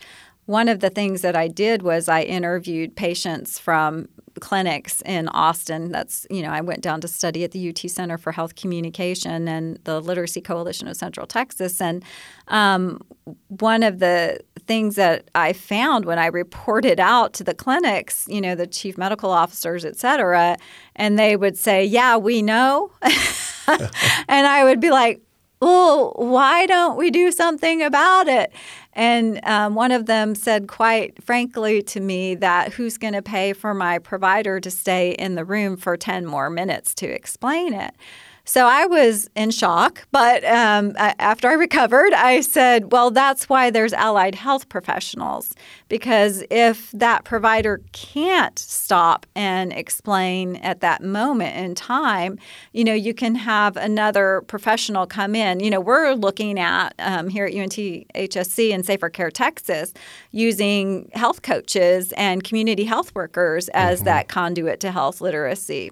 one 0.51 0.67
of 0.67 0.81
the 0.81 0.89
things 0.89 1.21
that 1.21 1.33
I 1.33 1.47
did 1.47 1.81
was 1.81 2.09
I 2.09 2.23
interviewed 2.23 2.97
patients 2.97 3.57
from 3.57 4.09
clinics 4.41 5.01
in 5.05 5.29
Austin. 5.29 5.93
That's, 5.93 6.27
you 6.29 6.41
know, 6.41 6.49
I 6.49 6.59
went 6.59 6.81
down 6.81 6.99
to 7.01 7.07
study 7.07 7.45
at 7.45 7.51
the 7.51 7.69
UT 7.69 7.79
Center 7.89 8.17
for 8.17 8.33
Health 8.33 8.55
Communication 8.55 9.47
and 9.47 9.79
the 9.85 10.01
Literacy 10.01 10.41
Coalition 10.41 10.89
of 10.89 10.97
Central 10.97 11.25
Texas. 11.25 11.79
And 11.79 12.03
um, 12.49 12.99
one 13.47 13.81
of 13.81 13.99
the 13.99 14.41
things 14.67 14.95
that 14.95 15.29
I 15.35 15.53
found 15.53 16.03
when 16.03 16.19
I 16.19 16.25
reported 16.25 16.99
out 16.99 17.31
to 17.35 17.45
the 17.45 17.53
clinics, 17.53 18.25
you 18.27 18.41
know, 18.41 18.53
the 18.53 18.67
chief 18.67 18.97
medical 18.97 19.31
officers, 19.31 19.85
et 19.85 19.95
cetera, 19.95 20.57
and 20.97 21.17
they 21.17 21.37
would 21.37 21.57
say, 21.57 21.85
Yeah, 21.85 22.17
we 22.17 22.41
know. 22.41 22.91
and 23.01 24.47
I 24.47 24.65
would 24.65 24.81
be 24.81 24.91
like, 24.91 25.21
well, 25.61 26.13
why 26.15 26.65
don't 26.65 26.97
we 26.97 27.11
do 27.11 27.31
something 27.31 27.83
about 27.83 28.27
it? 28.27 28.51
And 28.93 29.43
um, 29.45 29.75
one 29.75 29.91
of 29.91 30.05
them 30.05 30.35
said, 30.35 30.67
quite 30.67 31.23
frankly, 31.23 31.81
to 31.83 31.99
me, 31.99 32.35
that 32.35 32.73
who's 32.73 32.97
going 32.97 33.13
to 33.13 33.21
pay 33.21 33.53
for 33.53 33.73
my 33.73 33.99
provider 33.99 34.59
to 34.59 34.71
stay 34.71 35.11
in 35.11 35.35
the 35.35 35.45
room 35.45 35.77
for 35.77 35.95
10 35.95 36.25
more 36.25 36.49
minutes 36.49 36.93
to 36.95 37.07
explain 37.07 37.73
it? 37.73 37.95
So 38.43 38.65
I 38.65 38.85
was 38.85 39.29
in 39.35 39.51
shock. 39.51 40.07
But 40.11 40.43
um, 40.45 40.93
after 40.97 41.47
I 41.47 41.53
recovered, 41.53 42.13
I 42.13 42.41
said, 42.41 42.91
well, 42.91 43.11
that's 43.11 43.47
why 43.47 43.69
there's 43.69 43.93
allied 43.93 44.35
health 44.35 44.69
professionals. 44.69 45.53
Because 45.89 46.43
if 46.49 46.91
that 46.91 47.23
provider 47.23 47.81
can't 47.91 48.57
stop 48.57 49.25
and 49.35 49.71
explain 49.71 50.55
at 50.57 50.81
that 50.81 51.03
moment 51.03 51.55
in 51.55 51.75
time, 51.75 52.39
you 52.73 52.83
know, 52.83 52.93
you 52.93 53.13
can 53.13 53.35
have 53.35 53.77
another 53.77 54.43
professional 54.47 55.05
come 55.05 55.35
in. 55.35 55.59
You 55.59 55.69
know, 55.69 55.81
we're 55.81 56.13
looking 56.13 56.59
at 56.59 56.93
um, 56.99 57.29
here 57.29 57.45
at 57.45 57.53
UNT 57.53 57.73
HSC 57.73 58.73
and 58.73 58.85
Safer 58.85 59.09
Care 59.09 59.31
Texas 59.31 59.93
using 60.31 61.09
health 61.13 61.41
coaches 61.41 62.11
and 62.13 62.43
community 62.43 62.83
health 62.83 63.13
workers 63.13 63.69
as 63.69 63.99
mm-hmm. 63.99 64.05
that 64.05 64.27
conduit 64.27 64.79
to 64.81 64.91
health 64.91 65.21
literacy. 65.21 65.91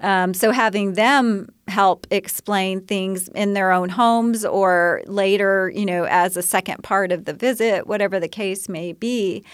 Um, 0.00 0.32
so 0.32 0.52
having 0.52 0.94
them 0.94 1.48
help 1.66 2.06
explain 2.10 2.80
things 2.80 3.28
in 3.28 3.54
their 3.54 3.72
own 3.72 3.88
homes 3.88 4.44
or 4.44 5.02
later, 5.06 5.70
you 5.74 5.84
know, 5.84 6.04
as 6.04 6.36
a 6.36 6.42
second 6.42 6.82
part 6.82 7.12
of 7.12 7.24
the 7.24 7.32
visit, 7.32 7.86
whatever 7.86 8.20
the 8.20 8.28
case 8.28 8.68
may 8.68 8.92
be. 8.92 9.44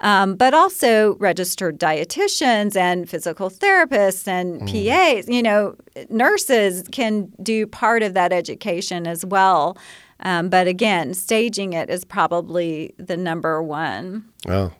Um, 0.00 0.34
but 0.34 0.54
also 0.54 1.16
registered 1.16 1.78
dietitians 1.78 2.76
and 2.76 3.08
physical 3.08 3.48
therapists 3.48 4.28
and 4.28 4.62
mm. 4.62 4.88
PAs, 4.88 5.28
you 5.28 5.42
know, 5.42 5.76
nurses 6.10 6.84
can 6.90 7.32
do 7.42 7.66
part 7.66 8.02
of 8.02 8.14
that 8.14 8.32
education 8.32 9.06
as 9.06 9.24
well. 9.24 9.78
Um, 10.20 10.48
but 10.48 10.66
again, 10.66 11.14
staging 11.14 11.72
it 11.72 11.90
is 11.90 12.04
probably 12.04 12.94
the 12.98 13.16
number 13.16 13.62
one. 13.62 14.24
Oh, 14.48 14.72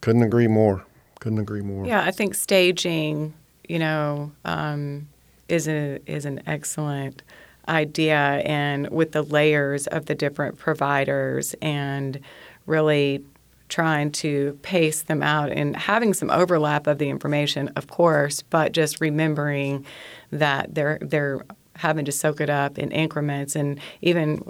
couldn't 0.00 0.22
agree 0.22 0.48
more. 0.48 0.84
Couldn't 1.20 1.38
agree 1.38 1.62
more. 1.62 1.86
Yeah, 1.86 2.02
I 2.02 2.10
think 2.10 2.34
staging 2.34 3.34
you 3.68 3.78
know, 3.78 4.32
um, 4.44 5.08
is 5.48 5.68
a 5.68 5.98
is 6.06 6.24
an 6.24 6.42
excellent 6.46 7.22
idea, 7.68 8.42
and 8.44 8.88
with 8.90 9.12
the 9.12 9.22
layers 9.22 9.86
of 9.86 10.06
the 10.06 10.14
different 10.14 10.58
providers 10.58 11.54
and 11.62 12.20
really 12.66 13.24
trying 13.68 14.12
to 14.12 14.58
pace 14.62 15.02
them 15.02 15.22
out 15.22 15.50
and 15.50 15.74
having 15.74 16.14
some 16.14 16.30
overlap 16.30 16.86
of 16.86 16.98
the 16.98 17.08
information, 17.08 17.68
of 17.76 17.88
course, 17.88 18.42
but 18.42 18.72
just 18.72 19.00
remembering 19.00 19.84
that 20.30 20.74
they're 20.74 20.98
they're 21.00 21.44
having 21.76 22.04
to 22.04 22.12
soak 22.12 22.40
it 22.40 22.50
up 22.50 22.78
in 22.78 22.90
increments 22.92 23.56
and 23.56 23.80
even 24.00 24.40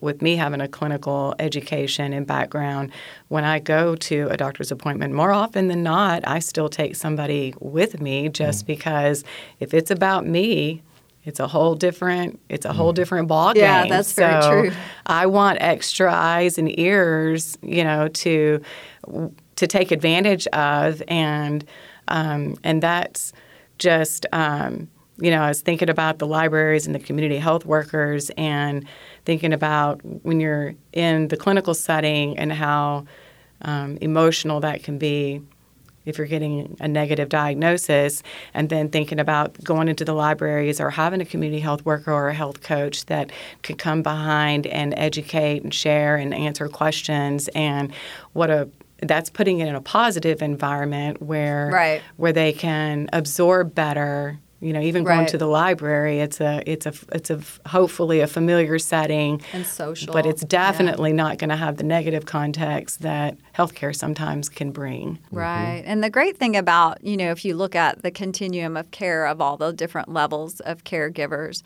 with 0.00 0.22
me 0.22 0.36
having 0.36 0.60
a 0.60 0.68
clinical 0.68 1.34
education 1.38 2.12
and 2.12 2.26
background, 2.26 2.92
when 3.28 3.44
I 3.44 3.58
go 3.58 3.94
to 3.94 4.28
a 4.30 4.36
doctor's 4.36 4.70
appointment, 4.70 5.14
more 5.14 5.32
often 5.32 5.68
than 5.68 5.82
not, 5.82 6.26
I 6.26 6.38
still 6.38 6.68
take 6.68 6.96
somebody 6.96 7.54
with 7.60 8.00
me 8.00 8.28
just 8.28 8.64
mm. 8.64 8.68
because 8.68 9.24
if 9.60 9.74
it's 9.74 9.90
about 9.90 10.26
me, 10.26 10.82
it's 11.24 11.40
a 11.40 11.46
whole 11.46 11.74
different 11.74 12.40
it's 12.48 12.64
a 12.64 12.72
whole 12.72 12.92
mm. 12.92 12.96
different 12.96 13.28
ball 13.28 13.52
game. 13.52 13.62
Yeah, 13.62 13.86
that's 13.86 14.12
so 14.12 14.22
very 14.22 14.70
true. 14.70 14.78
I 15.06 15.26
want 15.26 15.58
extra 15.60 16.12
eyes 16.12 16.56
and 16.56 16.78
ears, 16.78 17.58
you 17.62 17.84
know, 17.84 18.08
to 18.08 18.62
to 19.56 19.66
take 19.66 19.90
advantage 19.90 20.46
of, 20.48 21.02
and 21.08 21.64
um, 22.08 22.56
and 22.64 22.82
that's 22.82 23.32
just 23.78 24.24
um, 24.32 24.88
you 25.18 25.30
know 25.30 25.42
I 25.42 25.48
was 25.48 25.60
thinking 25.60 25.90
about 25.90 26.18
the 26.18 26.26
libraries 26.26 26.86
and 26.86 26.94
the 26.94 27.00
community 27.00 27.38
health 27.38 27.66
workers 27.66 28.30
and 28.38 28.86
thinking 29.28 29.52
about 29.52 30.00
when 30.24 30.40
you're 30.40 30.74
in 30.94 31.28
the 31.28 31.36
clinical 31.36 31.74
setting 31.74 32.38
and 32.38 32.50
how 32.50 33.04
um, 33.60 33.98
emotional 34.00 34.58
that 34.60 34.82
can 34.82 34.96
be 34.96 35.42
if 36.06 36.16
you're 36.16 36.26
getting 36.26 36.74
a 36.80 36.88
negative 36.88 37.28
diagnosis, 37.28 38.22
and 38.54 38.70
then 38.70 38.88
thinking 38.88 39.20
about 39.20 39.62
going 39.62 39.86
into 39.86 40.02
the 40.02 40.14
libraries 40.14 40.80
or 40.80 40.88
having 40.88 41.20
a 41.20 41.26
community 41.26 41.60
health 41.60 41.84
worker 41.84 42.10
or 42.10 42.30
a 42.30 42.34
health 42.34 42.62
coach 42.62 43.04
that 43.04 43.30
could 43.62 43.76
come 43.76 44.00
behind 44.02 44.66
and 44.68 44.94
educate 44.96 45.62
and 45.62 45.74
share 45.74 46.16
and 46.16 46.32
answer 46.32 46.66
questions, 46.66 47.48
and 47.48 47.92
what 48.32 48.48
a 48.48 48.66
that's 49.02 49.28
putting 49.28 49.60
it 49.60 49.68
in 49.68 49.74
a 49.74 49.82
positive 49.82 50.40
environment 50.40 51.20
where 51.20 51.68
Right. 51.70 52.02
where 52.16 52.32
they 52.32 52.54
can 52.54 53.10
absorb 53.12 53.74
better. 53.74 54.38
You 54.60 54.72
know, 54.72 54.80
even 54.80 55.04
going 55.04 55.20
Right. 55.20 55.28
to 55.28 55.38
the 55.38 55.46
library, 55.46 56.18
it's 56.18 56.40
a 56.40 56.62
it's 56.66 56.84
a 56.84 56.92
it's 57.12 57.30
a 57.30 57.40
hopefully 57.68 58.18
a 58.20 58.26
familiar 58.26 58.78
setting, 58.80 59.40
And 59.52 59.64
social, 59.64 60.12
but 60.12 60.26
it's 60.26 60.42
yeah. 60.42 60.48
definitely 60.48 61.12
not 61.12 61.38
going 61.38 61.50
to 61.50 61.56
have 61.56 61.76
the 61.76 61.84
negative 61.84 62.26
context 62.26 63.02
that 63.02 63.36
healthcare 63.56 63.94
sometimes 63.94 64.48
can 64.48 64.72
bring. 64.72 65.20
Right. 65.30 65.82
And 65.86 66.02
the 66.02 66.10
great 66.10 66.38
thing 66.38 66.56
about, 66.56 67.04
you 67.04 67.16
know, 67.16 67.30
if 67.30 67.44
you 67.44 67.54
look 67.54 67.76
at 67.76 68.02
the 68.02 68.10
continuum 68.10 68.76
of 68.76 68.90
care 68.90 69.26
of 69.26 69.40
all 69.40 69.56
the 69.56 69.72
different 69.72 70.08
levels 70.12 70.58
of 70.60 70.82
caregivers 70.82 71.62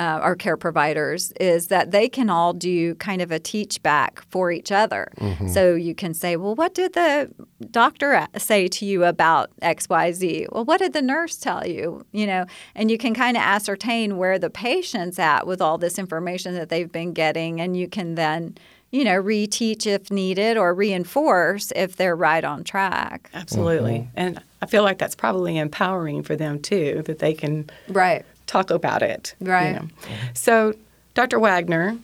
uh, 0.00 0.18
or 0.22 0.34
care 0.34 0.56
providers, 0.56 1.30
is 1.38 1.66
that 1.66 1.90
they 1.90 2.08
can 2.08 2.30
all 2.30 2.54
do 2.54 2.94
kind 2.94 3.20
of 3.20 3.30
a 3.30 3.38
teach 3.38 3.82
back 3.82 4.22
for 4.30 4.50
each 4.50 4.72
other. 4.72 5.12
So 5.52 5.74
you 5.74 5.94
can 5.94 6.14
say, 6.14 6.36
well, 6.36 6.54
what 6.54 6.74
did 6.74 6.94
the 6.94 7.30
doctor 7.70 8.26
say 8.38 8.66
to 8.68 8.86
you 8.86 9.04
about 9.04 9.50
XYZ? 9.60 10.46
Well, 10.50 10.64
what 10.64 10.78
did 10.78 10.94
the 10.94 11.02
nurse 11.02 11.36
tell 11.36 11.66
you? 11.66 12.06
You 12.12 12.26
know, 12.26 12.46
and 12.74 12.90
you 12.90 12.96
can 12.96 13.12
kind 13.14 13.36
of 13.36 13.42
ascertain 13.42 14.16
where 14.16 14.38
the 14.38 14.48
patient's 14.48 15.18
at 15.18 15.46
with 15.46 15.60
all 15.60 15.76
this 15.76 15.98
information 15.98 16.54
that 16.54 16.70
they've 16.70 16.90
been 16.90 17.12
getting. 17.12 17.60
And 17.60 17.76
you 17.76 17.86
can 17.86 18.14
then, 18.14 18.56
you 18.90 19.04
know, 19.04 19.22
reteach 19.22 19.86
if 19.86 20.10
needed 20.10 20.56
or 20.56 20.72
reinforce 20.72 21.72
if 21.76 21.96
they're 21.96 22.16
right 22.16 22.42
on 22.42 22.64
track. 22.64 23.30
Absolutely, 23.34 24.08
and 24.16 24.40
I 24.62 24.66
feel 24.66 24.82
like 24.82 24.98
that's 24.98 25.14
probably 25.14 25.58
empowering 25.58 26.22
for 26.22 26.36
them 26.36 26.58
too, 26.60 27.02
that 27.04 27.18
they 27.18 27.34
can 27.34 27.68
Right. 27.88 28.24
Talk 28.50 28.70
about 28.70 29.02
it. 29.02 29.34
you 29.40 29.46
Right. 29.50 29.72
know. 29.72 29.88
So, 30.34 30.74
Dr. 31.14 31.38
Wagner, 31.38 31.96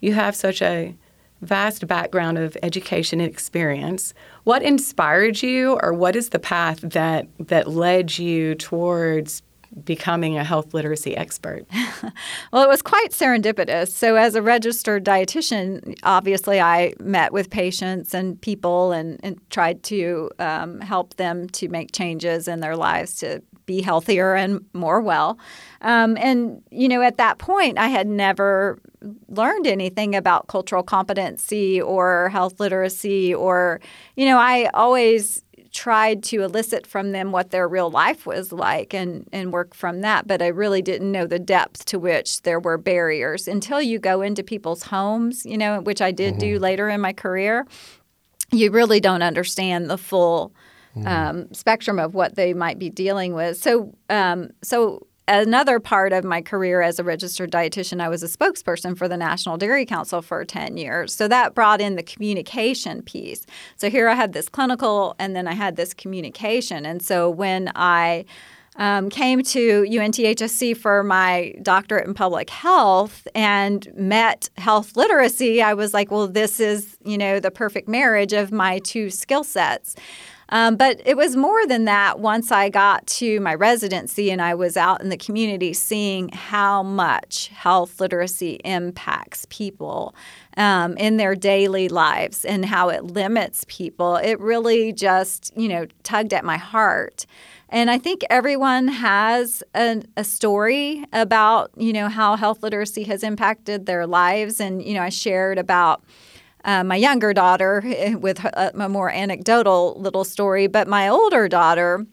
you 0.00 0.12
have 0.12 0.36
such 0.36 0.60
a 0.62 0.94
vast 1.42 1.86
background 1.86 2.38
of 2.38 2.56
education 2.62 3.20
and 3.20 3.30
experience. 3.30 4.14
What 4.44 4.62
inspired 4.62 5.42
you, 5.42 5.78
or 5.82 5.92
what 5.92 6.16
is 6.16 6.30
the 6.30 6.38
path 6.38 6.80
that 6.82 7.26
that 7.38 7.68
led 7.68 8.18
you 8.18 8.54
towards 8.54 9.42
becoming 9.82 10.38
a 10.38 10.44
health 10.44 10.74
literacy 10.74 11.16
expert? 11.16 11.66
Well, 12.52 12.62
it 12.62 12.68
was 12.68 12.82
quite 12.82 13.10
serendipitous. 13.10 13.88
So, 13.88 14.14
as 14.14 14.34
a 14.36 14.42
registered 14.42 15.04
dietitian, 15.04 15.98
obviously 16.04 16.60
I 16.60 16.92
met 17.00 17.32
with 17.32 17.50
patients 17.50 18.14
and 18.14 18.40
people 18.40 18.92
and, 18.92 19.18
and 19.24 19.38
tried 19.50 19.82
to 19.84 20.30
um, 20.38 20.80
help 20.80 21.16
them 21.16 21.48
to 21.50 21.68
make 21.68 21.92
changes 21.92 22.46
in 22.46 22.60
their 22.60 22.76
lives 22.76 23.16
to 23.16 23.42
be 23.66 23.80
healthier 23.80 24.34
and 24.34 24.64
more 24.72 25.00
well. 25.00 25.38
Um, 25.80 26.16
and, 26.18 26.62
you 26.70 26.88
know, 26.88 27.02
at 27.02 27.16
that 27.16 27.38
point, 27.38 27.78
I 27.78 27.88
had 27.88 28.06
never 28.06 28.78
learned 29.28 29.66
anything 29.66 30.14
about 30.14 30.46
cultural 30.46 30.82
competency 30.82 31.80
or 31.80 32.28
health 32.30 32.60
literacy, 32.60 33.34
or, 33.34 33.80
you 34.16 34.26
know, 34.26 34.38
I 34.38 34.70
always 34.74 35.43
tried 35.74 36.22
to 36.22 36.42
elicit 36.42 36.86
from 36.86 37.12
them 37.12 37.32
what 37.32 37.50
their 37.50 37.68
real 37.68 37.90
life 37.90 38.24
was 38.24 38.52
like 38.52 38.94
and, 38.94 39.28
and 39.32 39.52
work 39.52 39.74
from 39.74 40.00
that. 40.00 40.26
But 40.26 40.40
I 40.40 40.46
really 40.46 40.80
didn't 40.80 41.10
know 41.10 41.26
the 41.26 41.38
depth 41.38 41.84
to 41.86 41.98
which 41.98 42.42
there 42.42 42.60
were 42.60 42.78
barriers 42.78 43.46
until 43.48 43.82
you 43.82 43.98
go 43.98 44.22
into 44.22 44.42
people's 44.42 44.84
homes, 44.84 45.44
you 45.44 45.58
know, 45.58 45.80
which 45.80 46.00
I 46.00 46.12
did 46.12 46.38
do 46.38 46.58
later 46.58 46.88
in 46.88 47.00
my 47.00 47.12
career. 47.12 47.66
You 48.52 48.70
really 48.70 49.00
don't 49.00 49.22
understand 49.22 49.90
the 49.90 49.98
full 49.98 50.54
um, 51.04 51.52
spectrum 51.52 51.98
of 51.98 52.14
what 52.14 52.36
they 52.36 52.54
might 52.54 52.78
be 52.78 52.88
dealing 52.88 53.34
with. 53.34 53.56
So, 53.56 53.94
um, 54.08 54.50
so 54.62 55.06
another 55.26 55.80
part 55.80 56.12
of 56.12 56.24
my 56.24 56.42
career 56.42 56.82
as 56.82 56.98
a 56.98 57.04
registered 57.04 57.50
dietitian, 57.50 58.00
I 58.00 58.08
was 58.08 58.22
a 58.22 58.28
spokesperson 58.28 58.96
for 58.96 59.08
the 59.08 59.16
National 59.16 59.56
Dairy 59.56 59.86
Council 59.86 60.22
for 60.22 60.44
10 60.44 60.76
years. 60.76 61.14
So 61.14 61.28
that 61.28 61.54
brought 61.54 61.80
in 61.80 61.96
the 61.96 62.02
communication 62.02 63.02
piece. 63.02 63.46
So 63.76 63.90
here 63.90 64.08
I 64.08 64.14
had 64.14 64.32
this 64.32 64.48
clinical 64.48 65.16
and 65.18 65.34
then 65.34 65.46
I 65.46 65.54
had 65.54 65.76
this 65.76 65.94
communication. 65.94 66.84
And 66.84 67.02
so 67.02 67.30
when 67.30 67.70
I 67.74 68.24
um, 68.76 69.08
came 69.08 69.42
to 69.42 69.82
UNTHSC 69.82 70.76
for 70.76 71.02
my 71.04 71.54
doctorate 71.62 72.06
in 72.06 72.14
public 72.14 72.50
health 72.50 73.26
and 73.34 73.88
met 73.94 74.50
health 74.56 74.96
literacy, 74.96 75.62
I 75.62 75.74
was 75.74 75.94
like, 75.94 76.10
well, 76.10 76.26
this 76.26 76.58
is, 76.58 76.96
you 77.04 77.16
know, 77.16 77.38
the 77.38 77.52
perfect 77.52 77.88
marriage 77.88 78.32
of 78.32 78.50
my 78.50 78.80
two 78.80 79.10
skill 79.10 79.44
sets. 79.44 79.94
Um, 80.50 80.76
but 80.76 81.00
it 81.04 81.16
was 81.16 81.36
more 81.36 81.66
than 81.66 81.84
that 81.86 82.20
once 82.20 82.52
I 82.52 82.68
got 82.68 83.06
to 83.06 83.40
my 83.40 83.54
residency 83.54 84.30
and 84.30 84.42
I 84.42 84.54
was 84.54 84.76
out 84.76 85.00
in 85.00 85.08
the 85.08 85.16
community 85.16 85.72
seeing 85.72 86.28
how 86.28 86.82
much 86.82 87.48
health 87.48 88.00
literacy 88.00 88.60
impacts 88.64 89.46
people 89.50 90.14
um, 90.56 90.96
in 90.96 91.16
their 91.16 91.34
daily 91.34 91.88
lives 91.88 92.44
and 92.44 92.64
how 92.64 92.88
it 92.88 93.04
limits 93.04 93.64
people. 93.68 94.16
It 94.16 94.38
really 94.40 94.92
just, 94.92 95.52
you 95.56 95.68
know, 95.68 95.86
tugged 96.02 96.32
at 96.32 96.44
my 96.44 96.56
heart. 96.56 97.26
And 97.70 97.90
I 97.90 97.98
think 97.98 98.22
everyone 98.30 98.86
has 98.88 99.62
a, 99.74 100.02
a 100.16 100.22
story 100.22 101.04
about, 101.12 101.70
you 101.76 101.92
know, 101.92 102.08
how 102.08 102.36
health 102.36 102.62
literacy 102.62 103.02
has 103.04 103.22
impacted 103.24 103.86
their 103.86 104.06
lives. 104.06 104.60
And, 104.60 104.82
you 104.82 104.94
know, 104.94 105.02
I 105.02 105.08
shared 105.08 105.58
about 105.58 106.04
uh, 106.64 106.82
my 106.82 106.96
younger 106.96 107.32
daughter 107.32 107.82
with 108.20 108.44
a, 108.44 108.72
a 108.74 108.88
more 108.88 109.10
anecdotal 109.10 109.94
little 109.98 110.24
story, 110.24 110.66
but 110.66 110.88
my 110.88 111.08
older 111.08 111.48
daughter, 111.48 112.06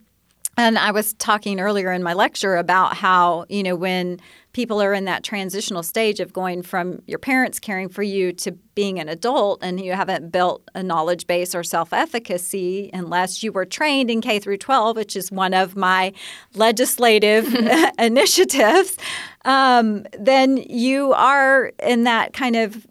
and 0.57 0.77
I 0.77 0.91
was 0.91 1.13
talking 1.13 1.59
earlier 1.59 1.91
in 1.91 2.03
my 2.03 2.13
lecture 2.13 2.57
about 2.57 2.95
how, 2.95 3.45
you 3.49 3.63
know, 3.63 3.75
when 3.75 4.19
people 4.53 4.81
are 4.81 4.93
in 4.93 5.05
that 5.05 5.23
transitional 5.23 5.81
stage 5.81 6.19
of 6.19 6.33
going 6.33 6.61
from 6.61 7.01
your 7.07 7.19
parents 7.19 7.57
caring 7.57 7.87
for 7.87 8.03
you 8.03 8.33
to 8.33 8.51
being 8.75 8.99
an 8.99 9.07
adult 9.07 9.63
and 9.63 9.79
you 9.79 9.93
haven't 9.93 10.29
built 10.29 10.61
a 10.75 10.83
knowledge 10.83 11.25
base 11.25 11.55
or 11.55 11.63
self-efficacy 11.63 12.89
unless 12.93 13.43
you 13.43 13.51
were 13.51 13.65
trained 13.65 14.11
in 14.11 14.19
K 14.19 14.39
through 14.39 14.57
12, 14.57 14.97
which 14.97 15.15
is 15.15 15.31
one 15.31 15.53
of 15.53 15.77
my 15.77 16.11
legislative 16.53 17.53
initiatives, 17.97 18.97
um, 19.45 20.05
then 20.19 20.57
you 20.57 21.13
are 21.13 21.71
in 21.81 22.03
that 22.03 22.33
kind 22.33 22.57
of 22.57 22.85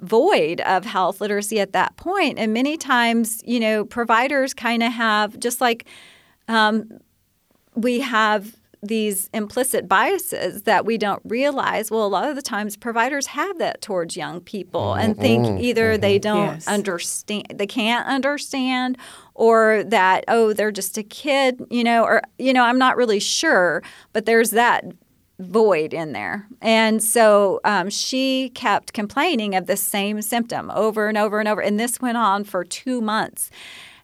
void 0.00 0.60
of 0.62 0.84
health 0.84 1.20
literacy 1.20 1.60
at 1.60 1.72
that 1.72 1.96
point. 1.96 2.38
And 2.38 2.52
many 2.52 2.76
times, 2.76 3.42
you 3.44 3.60
know, 3.60 3.84
providers 3.84 4.54
kind 4.54 4.82
of 4.82 4.92
have 4.92 5.38
just 5.38 5.60
like 5.60 5.86
um, 6.48 6.98
we 7.74 8.00
have 8.00 8.56
these 8.84 9.30
implicit 9.32 9.86
biases 9.86 10.62
that 10.62 10.84
we 10.84 10.98
don't 10.98 11.22
realize. 11.24 11.88
Well, 11.88 12.04
a 12.04 12.08
lot 12.08 12.28
of 12.28 12.34
the 12.34 12.42
times 12.42 12.76
providers 12.76 13.28
have 13.28 13.58
that 13.58 13.80
towards 13.80 14.16
young 14.16 14.40
people 14.40 14.80
mm-hmm. 14.80 15.00
and 15.00 15.16
think 15.16 15.46
mm-hmm. 15.46 15.62
either 15.62 15.92
mm-hmm. 15.92 16.00
they 16.00 16.18
don't 16.18 16.54
Yes. 16.54 16.66
understand, 16.66 17.44
they 17.54 17.66
can't 17.66 18.06
understand, 18.08 18.98
or 19.34 19.84
that, 19.86 20.24
oh, 20.26 20.52
they're 20.52 20.72
just 20.72 20.98
a 20.98 21.04
kid, 21.04 21.64
you 21.70 21.84
know, 21.84 22.02
or, 22.02 22.22
you 22.38 22.52
know, 22.52 22.64
I'm 22.64 22.78
not 22.78 22.96
really 22.96 23.20
sure, 23.20 23.84
but 24.12 24.26
there's 24.26 24.50
that 24.50 24.84
void 25.38 25.92
in 25.92 26.12
there. 26.12 26.46
And 26.60 27.02
so 27.02 27.60
um, 27.64 27.90
she 27.90 28.50
kept 28.54 28.92
complaining 28.92 29.54
of 29.54 29.66
the 29.66 29.76
same 29.76 30.22
symptom 30.22 30.70
over 30.70 31.08
and 31.08 31.18
over 31.18 31.40
and 31.40 31.48
over. 31.48 31.60
And 31.60 31.80
this 31.80 32.00
went 32.00 32.16
on 32.16 32.44
for 32.44 32.64
two 32.64 33.00
months. 33.00 33.50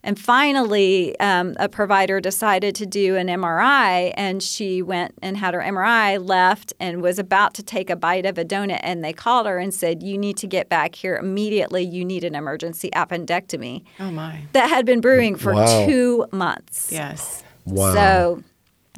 And 0.03 0.19
finally, 0.19 1.19
um, 1.19 1.57
a 1.59 1.69
provider 1.69 2.21
decided 2.21 2.77
to 2.77 2.87
do 2.87 3.17
an 3.17 3.27
MRI, 3.27 4.15
and 4.17 4.41
she 4.41 4.81
went 4.81 5.13
and 5.21 5.37
had 5.37 5.55
her 5.55 5.61
MRI, 5.61 6.25
left, 6.25 6.73
and 6.79 7.03
was 7.03 7.19
about 7.19 7.53
to 7.55 7.65
take 7.65 7.91
a 7.91 7.97
bite 7.97 8.25
of 8.25 8.39
a 8.39 8.45
donut. 8.45 8.79
And 8.85 9.05
they 9.05 9.13
called 9.13 9.49
her 9.49 9.59
and 9.59 9.75
said, 9.75 10.01
You 10.03 10.17
need 10.17 10.37
to 10.39 10.47
get 10.47 10.69
back 10.69 10.95
here 10.95 11.17
immediately. 11.17 11.83
You 11.83 12.05
need 12.05 12.23
an 12.23 12.37
emergency 12.37 12.91
appendectomy. 12.95 13.83
Oh 13.99 14.13
my. 14.13 14.43
That 14.53 14.69
had 14.69 14.87
been 14.87 15.01
brewing 15.01 15.35
for 15.35 15.53
Wow. 15.53 15.87
two 15.87 16.27
months. 16.31 16.93
Yes. 16.93 17.43
Wow. 17.65 17.93
So 17.93 18.43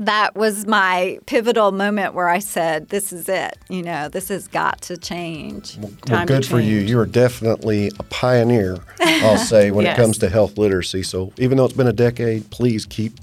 that 0.01 0.35
was 0.35 0.67
my 0.67 1.19
pivotal 1.27 1.71
moment 1.73 2.15
where 2.15 2.29
I 2.29 2.39
said, 2.41 2.89
"This 2.89 3.13
is 3.13 3.29
it. 3.29 3.57
You 3.69 3.83
know, 3.83 4.09
this 4.09 4.29
has 4.29 4.49
got 4.49 4.81
to 4.83 4.97
change." 4.97 5.77
Well, 5.79 5.93
Time 6.07 6.27
to 6.27 6.33
good 6.35 6.47
for 6.47 6.59
you. 6.59 6.79
You 6.79 6.99
are 6.99 7.07
definitely 7.07 7.93
a 7.99 8.03
pioneer, 8.05 8.79
I'll 9.01 9.37
say, 9.53 9.71
when 9.71 9.85
Yes. 9.85 9.97
it 9.97 10.01
comes 10.03 10.19
to 10.19 10.29
health 10.29 10.59
literacy. 10.59 11.03
So 11.05 11.33
even 11.39 11.57
though 11.59 11.65
it's 11.67 11.75
been 11.77 11.87
a 11.87 11.93
decade, 11.93 12.51
please 12.51 12.85
keep 12.87 13.21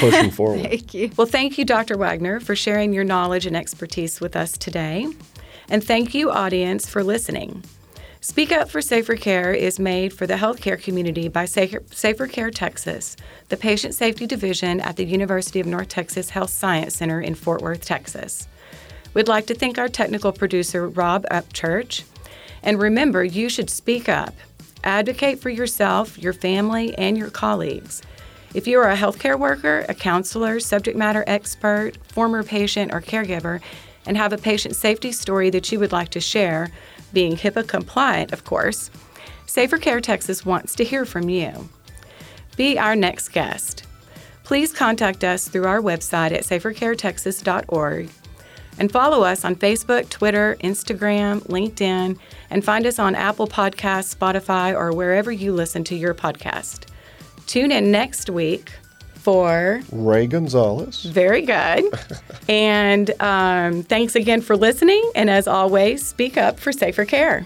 pushing 0.00 0.30
forward. 0.38 0.62
Thank 0.62 0.94
you. 0.94 1.10
Well, 1.16 1.26
thank 1.26 1.58
you, 1.58 1.64
Dr. 1.64 1.96
Wagner, 1.96 2.40
for 2.40 2.56
sharing 2.56 2.92
your 2.92 3.04
knowledge 3.04 3.46
and 3.46 3.56
expertise 3.56 4.20
with 4.20 4.34
us 4.34 4.52
today. 4.56 5.06
And 5.68 5.82
thank 5.84 6.14
you, 6.14 6.30
audience, 6.30 6.88
for 6.88 7.02
listening. 7.04 7.62
Speak 8.20 8.50
Up 8.50 8.70
for 8.70 8.80
Safer 8.80 9.14
Care 9.14 9.52
is 9.52 9.78
made 9.78 10.12
for 10.12 10.26
the 10.26 10.34
healthcare 10.34 10.82
community 10.82 11.28
by 11.28 11.44
Safer, 11.44 12.26
Care 12.26 12.50
Texas, 12.50 13.14
the 13.50 13.56
patient 13.56 13.94
safety 13.94 14.26
division 14.26 14.80
at 14.80 14.96
the 14.96 15.04
University 15.04 15.60
of 15.60 15.66
North 15.66 15.88
Texas 15.88 16.30
Health 16.30 16.50
Science 16.50 16.96
Center 16.96 17.20
in 17.20 17.34
Fort 17.34 17.60
Worth, 17.60 17.84
Texas. 17.84 18.48
We'd 19.12 19.28
like 19.28 19.46
to 19.46 19.54
thank 19.54 19.78
our 19.78 19.88
technical 19.88 20.32
producer, 20.32 20.88
Rob 20.88 21.26
Upchurch. 21.30 22.04
And 22.62 22.80
remember, 22.80 23.22
you 23.22 23.48
should 23.48 23.70
speak 23.70 24.08
up. 24.08 24.34
Advocate 24.82 25.38
for 25.38 25.50
yourself, 25.50 26.18
your 26.18 26.32
family, 26.32 26.96
and 26.96 27.18
your 27.18 27.30
colleagues. 27.30 28.02
If 28.54 28.66
you 28.66 28.78
are 28.78 28.90
a 28.90 28.96
healthcare 28.96 29.38
worker, 29.38 29.84
a 29.88 29.94
counselor, 29.94 30.58
subject 30.58 30.96
matter 30.96 31.22
expert, 31.26 31.98
former 32.08 32.42
patient, 32.42 32.94
or 32.94 33.02
caregiver, 33.02 33.60
and 34.06 34.16
have 34.16 34.32
a 34.32 34.38
patient 34.38 34.74
safety 34.74 35.12
story 35.12 35.50
that 35.50 35.70
you 35.70 35.78
would 35.78 35.92
like 35.92 36.08
to 36.10 36.20
share, 36.20 36.70
being 37.12 37.36
HIPAA 37.36 37.66
compliant, 37.66 38.32
of 38.32 38.44
course, 38.44 38.90
Safer 39.46 39.78
Care 39.78 40.00
Texas 40.00 40.44
wants 40.44 40.74
to 40.74 40.84
hear 40.84 41.04
from 41.04 41.28
you. 41.28 41.68
be 42.56 42.78
our 42.78 42.96
next 42.96 43.28
guest. 43.30 43.84
Please 44.44 44.72
contact 44.72 45.24
us 45.24 45.48
through 45.48 45.66
our 45.66 45.80
website 45.80 46.32
at 46.32 46.44
safercaretexas.org 46.44 48.08
and 48.78 48.92
follow 48.92 49.24
us 49.24 49.44
on 49.44 49.56
Facebook, 49.56 50.08
Twitter, 50.08 50.56
Instagram, 50.62 51.40
LinkedIn, 51.48 52.18
and 52.50 52.64
find 52.64 52.86
us 52.86 52.98
on 52.98 53.14
Apple 53.14 53.46
Podcasts, 53.46 54.14
Spotify, 54.14 54.74
or 54.74 54.92
wherever 54.92 55.32
you 55.32 55.52
listen 55.52 55.84
to 55.84 55.96
your 55.96 56.14
podcast. 56.14 56.86
Tune 57.46 57.72
in 57.72 57.90
next 57.90 58.30
week 58.30 58.72
for 59.26 59.82
Ray 59.90 60.28
Gonzalez. 60.28 61.02
very 61.02 61.42
good. 61.42 61.84
and 62.48 63.10
um, 63.20 63.82
thanks 63.82 64.14
again 64.14 64.40
for 64.40 64.56
listening. 64.56 65.02
And 65.16 65.28
as 65.28 65.48
always, 65.48 66.06
speak 66.06 66.36
up 66.36 66.60
for 66.60 66.70
safer 66.70 67.04
care. 67.04 67.44